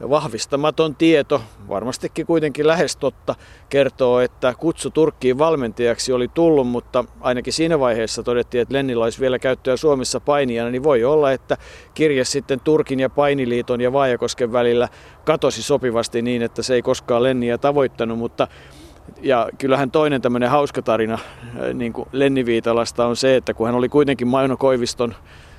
vahvistamaton 0.00 0.94
tieto, 0.94 1.42
varmastikin 1.68 2.26
kuitenkin 2.26 2.66
lähes 2.66 2.96
totta, 2.96 3.34
kertoo, 3.68 4.20
että 4.20 4.54
kutsu 4.58 4.90
Turkkiin 4.90 5.38
valmentajaksi 5.38 6.12
oli 6.12 6.28
tullut, 6.28 6.68
mutta 6.68 7.04
ainakin 7.20 7.52
siinä 7.52 7.80
vaiheessa 7.80 8.22
todettiin, 8.22 8.62
että 8.62 8.74
Lennillä 8.74 9.04
olisi 9.04 9.20
vielä 9.20 9.38
käyttöä 9.38 9.76
Suomessa 9.76 10.20
painijana, 10.20 10.70
niin 10.70 10.82
voi 10.82 11.04
olla, 11.04 11.32
että 11.32 11.56
kirje 11.94 12.24
sitten 12.24 12.60
Turkin 12.60 13.00
ja 13.00 13.10
Painiliiton 13.10 13.80
ja 13.80 13.92
Vaajakosken 13.92 14.52
välillä 14.52 14.88
katosi 15.24 15.62
sopivasti 15.62 16.22
niin, 16.22 16.42
että 16.42 16.62
se 16.62 16.74
ei 16.74 16.82
koskaan 16.82 17.22
Lenniä 17.22 17.58
tavoittanut, 17.58 18.18
mutta 18.18 18.48
ja 19.20 19.48
kyllähän 19.58 19.90
toinen 19.90 20.22
tämmöinen 20.22 20.50
hauska 20.50 20.82
tarina 20.82 21.14
äh, 21.14 21.74
niin 21.74 21.92
kuin 21.92 22.08
Lenni 22.12 22.46
Viitalasta 22.46 23.06
on 23.06 23.16
se, 23.16 23.36
että 23.36 23.54
kun 23.54 23.66
hän 23.66 23.76
oli 23.76 23.88
kuitenkin 23.88 24.28
Maino 24.28 24.56
Koiviston 24.56 25.14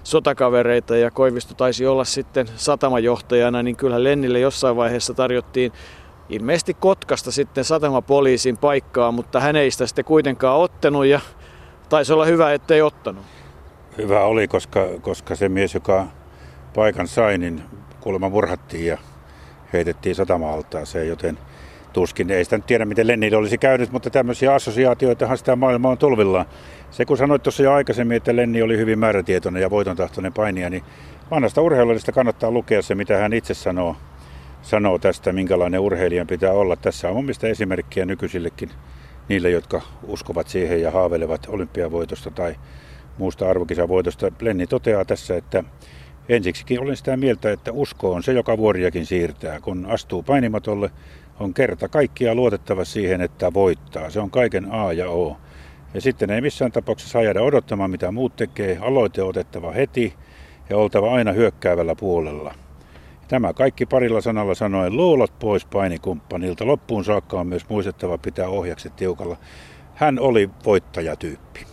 sotakavereita 0.08 0.98
ja 0.98 1.12
Koivisto 1.12 1.54
taisi 1.54 1.86
olla 1.86 2.06
sitten 2.06 2.48
satamajohtajana, 2.56 3.63
niin 3.63 3.76
kyllä 3.76 4.04
Lennille 4.04 4.39
jossain 4.39 4.76
vaiheessa 4.76 5.13
tarjottiin 5.13 5.72
ilmeisesti 6.30 6.74
Kotkasta 6.74 7.32
sitten 7.32 7.63
satamapoliisin 7.63 8.58
paikkaa, 8.58 9.12
mutta 9.12 9.39
hän 9.39 9.56
ei 9.56 9.72
sitä 9.72 9.88
sitten 9.88 10.06
kuitenkaan 10.06 10.58
ottanut 10.58 11.06
ja 11.06 11.20
taisi 11.89 12.13
olla 12.13 12.26
hyvä, 12.26 12.54
ettei 12.54 12.82
ottanut. 12.82 13.26
Hyvä 13.98 14.24
oli, 14.24 14.48
koska, 14.48 14.88
koska 15.02 15.36
se 15.36 15.50
mies, 15.50 15.74
joka 15.74 16.08
paikan 16.76 17.08
sai, 17.08 17.38
niin 17.38 17.63
kuulemma 18.02 18.30
murhattiin 18.30 18.86
ja 18.86 18.98
heitettiin 19.74 20.15
satama-altaaseen, 20.15 21.08
joten 21.08 21.38
tuskin 21.98 22.32
ei 22.32 22.44
sitä 22.44 22.58
nyt 22.58 22.66
tiedä, 22.66 22.86
miten 22.86 23.08
Lennille 23.08 23.38
olisi 23.38 23.58
käynyt, 23.58 23.92
mutta 23.92 24.10
tämmöisiä 24.10 24.54
assosiaatioitahan 24.54 25.38
sitä 25.38 25.56
maailmaa 25.56 25.92
on 25.92 25.98
tulvillaan. 25.98 26.46
Se 26.92 27.06
kun 27.06 27.18
sanoit 27.18 27.44
tuossa 27.44 27.64
jo 27.64 27.74
aikaisemmin, 27.74 28.18
että 28.18 28.36
Lenni 28.36 28.62
oli 28.62 28.78
hyvin 28.78 29.00
määrätietoinen 29.00 29.62
ja 29.62 29.70
voitontahtoinen 29.70 30.34
painija, 30.34 30.70
niin 30.70 30.84
vanhasta 31.32 31.62
urheilijasta 31.62 32.12
kannattaa 32.12 32.52
lukea 32.52 32.82
se, 32.82 32.96
mitä 32.96 33.18
hän 33.18 33.34
itse 33.34 33.54
sanoo, 33.54 33.96
sanoo 34.62 34.98
tästä, 34.98 35.34
minkälainen 35.34 35.80
urheilijan 35.80 36.28
pitää 36.28 36.52
olla. 36.52 36.76
Tässä 36.76 37.10
on 37.10 37.16
mun 37.16 37.26
mielestä 37.26 37.48
esimerkkiä 37.48 38.06
nykyisillekin 38.06 38.70
niille, 39.30 39.50
jotka 39.50 39.82
uskovat 40.08 40.48
siihen 40.48 40.82
ja 40.82 40.92
haaveilevat 40.92 41.48
olympiavoitosta 41.50 42.32
tai 42.32 42.56
muusta 43.18 43.50
arvokisavoitosta. 43.50 44.32
Lenni 44.42 44.68
toteaa 44.68 45.06
tässä, 45.06 45.38
että 45.38 45.64
ensiksikin 46.30 46.82
olen 46.82 46.98
sitä 46.98 47.18
mieltä, 47.18 47.52
että 47.52 47.72
usko 47.72 48.14
on 48.14 48.24
se, 48.24 48.34
joka 48.34 48.58
vuoriakin 48.58 49.06
siirtää. 49.06 49.60
Kun 49.60 49.86
astuu 49.86 50.24
painimatolle, 50.24 50.92
on 51.39 51.54
kerta 51.54 51.88
kaikkia 51.88 52.36
luotettava 52.36 52.86
siihen, 52.86 53.21
että 53.21 53.54
voittaa. 53.54 54.10
Se 54.10 54.19
on 54.19 54.32
kaiken 54.32 54.71
A 54.71 54.93
ja 54.93 55.10
O. 55.10 55.38
Ja 55.93 56.02
sitten 56.02 56.30
ei 56.30 56.41
missään 56.41 56.71
tapauksessa 56.71 57.21
jäädä 57.21 57.41
odottamaan, 57.41 57.91
mitä 57.91 58.12
muut 58.12 58.36
tekee. 58.36 58.78
Aloite 58.82 59.23
otettava 59.23 59.71
heti 59.71 60.13
ja 60.69 60.78
oltava 60.78 61.13
aina 61.13 61.32
hyökkäävällä 61.32 61.95
puolella. 61.95 62.54
Tämä 63.28 63.54
kaikki 63.54 63.86
parilla 63.86 64.21
sanalla 64.21 64.56
sanoen 64.56 64.97
luulot 64.97 65.39
pois 65.39 65.65
painikumppanilta. 65.65 66.67
Loppuun 66.67 67.06
saakka 67.06 67.39
on 67.39 67.47
myös 67.47 67.69
muistettava 67.69 68.17
pitää 68.17 68.47
ohjakset 68.47 68.95
tiukalla. 68.95 69.38
Hän 69.95 70.19
oli 70.19 70.50
voittajatyyppi. 70.65 71.65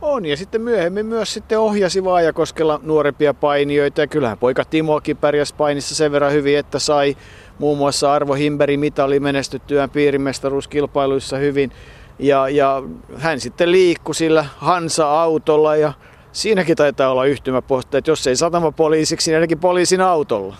On, 0.00 0.26
ja 0.26 0.36
sitten 0.36 0.60
myöhemmin 0.60 1.06
myös 1.06 1.34
sitten 1.34 1.58
ohjasi 1.58 2.04
Vaajakoskella 2.04 2.80
nuorempia 2.82 3.34
painijoita, 3.34 4.00
ja 4.00 4.06
kyllähän 4.06 4.38
poika 4.38 4.64
Timokin 4.64 5.16
pärjäsi 5.16 5.54
painissa 5.54 5.94
sen 5.94 6.12
verran 6.12 6.32
hyvin, 6.32 6.58
että 6.58 6.78
sai 6.78 7.16
muun 7.60 7.78
muassa 7.78 8.12
Arvo 8.12 8.34
Himberi 8.34 8.76
mitali 8.76 9.20
menestyttyään 9.20 9.90
piirimestaruuskilpailuissa 9.90 11.36
hyvin. 11.36 11.72
Ja, 12.18 12.48
ja 12.48 12.82
hän 13.16 13.40
sitten 13.40 13.72
liikkui 13.72 14.14
sillä 14.14 14.46
Hansa-autolla 14.56 15.76
ja 15.76 15.92
siinäkin 16.32 16.76
taitaa 16.76 17.10
olla 17.10 17.24
yhtymäpohta, 17.24 17.98
että 17.98 18.10
jos 18.10 18.26
ei 18.26 18.36
satamapoliisiksi, 18.36 19.30
niin 19.30 19.36
ainakin 19.36 19.58
poliisin 19.58 20.00
autolla. 20.00 20.56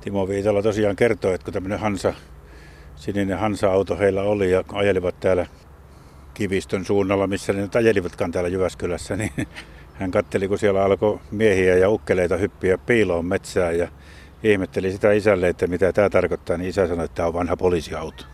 Timo 0.00 0.28
Viitala 0.28 0.62
tosiaan 0.62 0.96
kertoi, 0.96 1.34
että 1.34 1.44
kun 1.44 1.54
tämmöinen 1.54 1.80
Hansa, 1.80 2.14
sininen 2.96 3.38
Hansa-auto 3.38 3.96
heillä 3.96 4.22
oli 4.22 4.50
ja 4.50 4.64
ajelivat 4.72 5.20
täällä 5.20 5.46
Kivistön 6.34 6.84
suunnalla, 6.84 7.26
missä 7.26 7.52
ne 7.52 7.68
ajelivatkaan 7.74 8.32
täällä 8.32 8.48
Jyväskylässä, 8.48 9.16
niin 9.16 9.32
hän 9.94 10.10
katteli, 10.10 10.48
kun 10.48 10.58
siellä 10.58 10.84
alkoi 10.84 11.18
miehiä 11.30 11.76
ja 11.76 11.90
ukkeleita 11.90 12.36
hyppiä 12.36 12.78
piiloon 12.78 13.26
metsään 13.26 13.78
ja 13.78 13.88
ihmetteli 14.42 14.92
sitä 14.92 15.12
isälle, 15.12 15.48
että 15.48 15.66
mitä 15.66 15.92
tämä 15.92 16.10
tarkoittaa, 16.10 16.56
niin 16.56 16.70
isä 16.70 16.86
sanoi, 16.86 17.04
että 17.04 17.14
tämä 17.14 17.28
on 17.28 17.34
vanha 17.34 17.56
poliisiauto. 17.56 18.24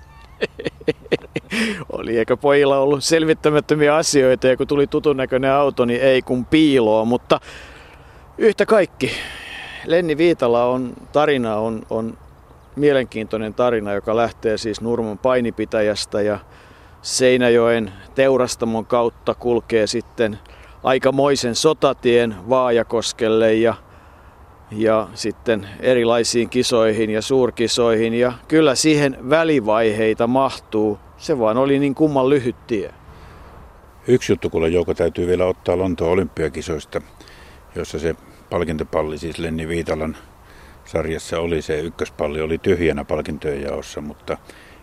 Oli, 1.93 2.19
eikö 2.19 2.37
pojilla 2.37 2.79
ollut 2.79 3.05
selvittämättömiä 3.05 3.97
asioita 3.97 4.47
ja 4.47 4.57
kun 4.57 4.67
tuli 4.67 4.87
tutun 4.87 5.17
näköinen 5.17 5.53
auto, 5.53 5.85
niin 5.85 6.01
ei 6.01 6.23
kun 6.23 6.45
piiloa, 6.45 7.05
mutta 7.05 7.41
yhtä 8.39 8.67
kaikki. 8.67 9.11
Lenni 9.87 10.17
Viitala 10.17 10.65
on, 10.65 10.93
tarina 11.13 11.57
on, 11.57 11.83
on 11.91 12.19
mielenkiintoinen 12.77 13.55
tarina, 13.55 13.93
joka 13.93 14.17
lähtee 14.17 14.59
siis 14.59 14.81
Nurmon 14.81 15.19
painipitäjästä 15.19 16.23
ja 16.23 16.39
Seinäjoen 17.03 17.93
teurastamon 18.15 18.87
kautta 18.87 19.35
kulkee 19.35 19.87
sitten 19.87 20.39
aikamoisen 20.83 21.55
sotatien 21.55 22.35
Vaajakoskelle 22.49 23.55
ja 23.55 23.75
ja 24.77 25.09
sitten 25.15 25.69
erilaisiin 25.81 26.49
kisoihin 26.49 27.11
ja 27.11 27.23
suurkisoihin 27.23 28.15
ja 28.15 28.33
kyllä 28.49 28.75
siihen 28.75 29.17
välivaiheita 29.31 30.27
mahtuu. 30.27 30.99
Se 31.17 31.39
vaan 31.39 31.57
oli 31.57 31.79
niin 31.79 31.95
kumman 31.95 32.29
lyhyt 32.29 32.67
tie. 32.67 32.95
Yksi 34.09 34.33
juttu 34.33 34.51
kuule 34.51 34.69
Jouko 34.69 34.95
täytyy 34.95 35.27
vielä 35.27 35.47
ottaa 35.47 35.79
Lontoon 35.79 36.11
olympiakisoista, 36.11 37.01
jossa 37.75 37.99
se 37.99 38.17
palkintopalli, 38.51 39.19
siis 39.19 39.39
Lenni 39.39 39.69
Viitalan 39.69 40.17
sarjassa 40.85 41.39
oli 41.39 41.63
se 41.63 41.81
ykköspalli, 41.81 42.41
oli 42.41 42.59
tyhjänä 42.59 43.05
palkintojen 43.05 43.63
jaossa, 43.63 44.01
mutta 44.01 44.39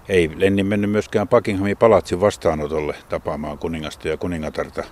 ei 0.09 0.31
Lenni 0.35 0.63
mennyt 0.63 0.91
myöskään 0.91 1.27
Buckinghamin 1.27 1.77
palatsin 1.77 2.21
vastaanotolle 2.21 2.95
tapaamaan 3.09 3.57
kuningasta 3.57 4.07
ja 4.07 4.17
kuningatarta 4.17 4.83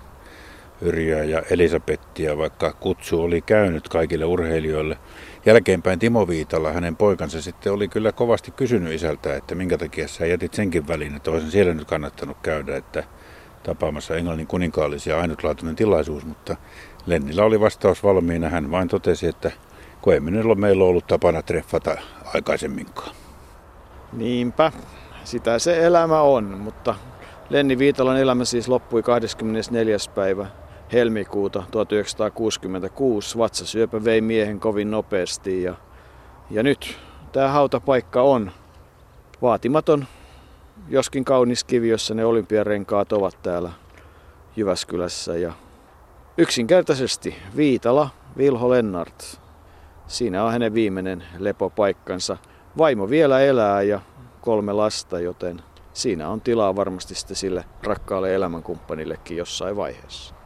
Yrjää 0.82 1.24
ja 1.24 1.44
Elisabettia, 1.50 2.38
vaikka 2.38 2.74
kutsu 2.74 3.22
oli 3.22 3.42
käynyt 3.42 3.90
kaikille 3.90 4.26
urheilijoille. 4.26 4.98
Jälkeenpäin 5.46 6.00
Timo 6.00 6.28
Viitala, 6.28 6.72
hänen 6.72 6.96
poikansa, 6.96 7.42
sitten 7.42 7.74
oli 7.74 7.88
kyllä 7.88 8.12
kovasti 8.12 8.52
kysynyt 8.52 8.94
isältä, 8.94 9.36
että 9.36 9.56
minkä 9.56 9.78
takia 9.78 10.08
sä 10.08 10.26
jätit 10.26 10.54
senkin 10.54 10.88
väliin, 10.88 11.16
että 11.16 11.32
olisi 11.32 11.52
siellä 11.52 11.74
nyt 11.74 11.88
kannattanut 11.88 12.38
käydä, 12.42 12.78
että 12.78 13.04
tapaamassa 13.64 14.16
Englannin 14.16 14.48
kuninkaallisia 14.48 15.22
ainutlaatuinen 15.22 15.76
tilaisuus, 15.76 16.26
mutta 16.26 16.56
Lennillä 17.06 17.44
oli 17.44 17.60
vastaus 17.60 18.04
valmiina. 18.04 18.50
Hän 18.50 18.72
vain 18.72 18.88
totesi, 18.88 19.28
että 19.28 19.52
kun 20.02 20.14
ei 20.14 20.20
meillä 20.56 20.84
ollut 20.84 21.08
tapana 21.08 21.42
treffata 21.42 21.98
aikaisemminkaan. 22.34 23.16
Niinpä, 24.14 24.72
sitä 25.24 25.60
se 25.60 25.86
elämä 25.86 26.22
on, 26.22 26.44
mutta 26.44 26.96
Lenni 27.50 27.78
Viitalan 27.78 28.18
elämä 28.18 28.46
siis 28.46 28.68
loppui 28.68 29.04
24. 29.04 29.98
päivä 30.16 30.46
helmikuuta 30.94 31.64
1966. 31.72 33.38
Vatsasyöpä 33.38 34.04
vei 34.04 34.22
miehen 34.22 34.60
kovin 34.60 34.92
nopeasti 34.92 35.64
ja, 35.64 35.76
ja 36.50 36.64
nyt 36.64 36.98
tämä 37.32 37.48
hautapaikka 37.48 38.22
on 38.22 38.52
vaatimaton, 39.42 40.06
joskin 40.90 41.26
kaunis 41.26 41.64
kivi, 41.64 41.90
jossa 41.90 42.14
ne 42.14 42.26
olympiarenkaat 42.26 43.14
ovat 43.14 43.38
täällä 43.44 43.72
Jyväskylässä. 44.56 45.38
Ja 45.38 45.54
yksinkertaisesti 46.38 47.36
Viitala, 47.56 48.10
Vilho 48.38 48.70
Lennart. 48.70 49.42
Siinä 50.08 50.44
on 50.44 50.52
hänen 50.52 50.74
viimeinen 50.74 51.24
lepopaikkansa. 51.38 52.38
Vaimo 52.78 53.10
vielä 53.10 53.40
elää 53.40 53.82
ja 53.82 54.02
kolme 54.42 54.74
lasta, 54.74 55.20
joten 55.20 55.62
siinä 55.94 56.30
on 56.30 56.42
tilaa 56.42 56.76
varmasti 56.76 57.16
sitten 57.16 57.36
sille 57.36 57.66
rakkaalle 57.84 58.36
elämänkumppanillekin 58.36 59.38
jossain 59.38 59.76
vaiheessa. 59.76 60.37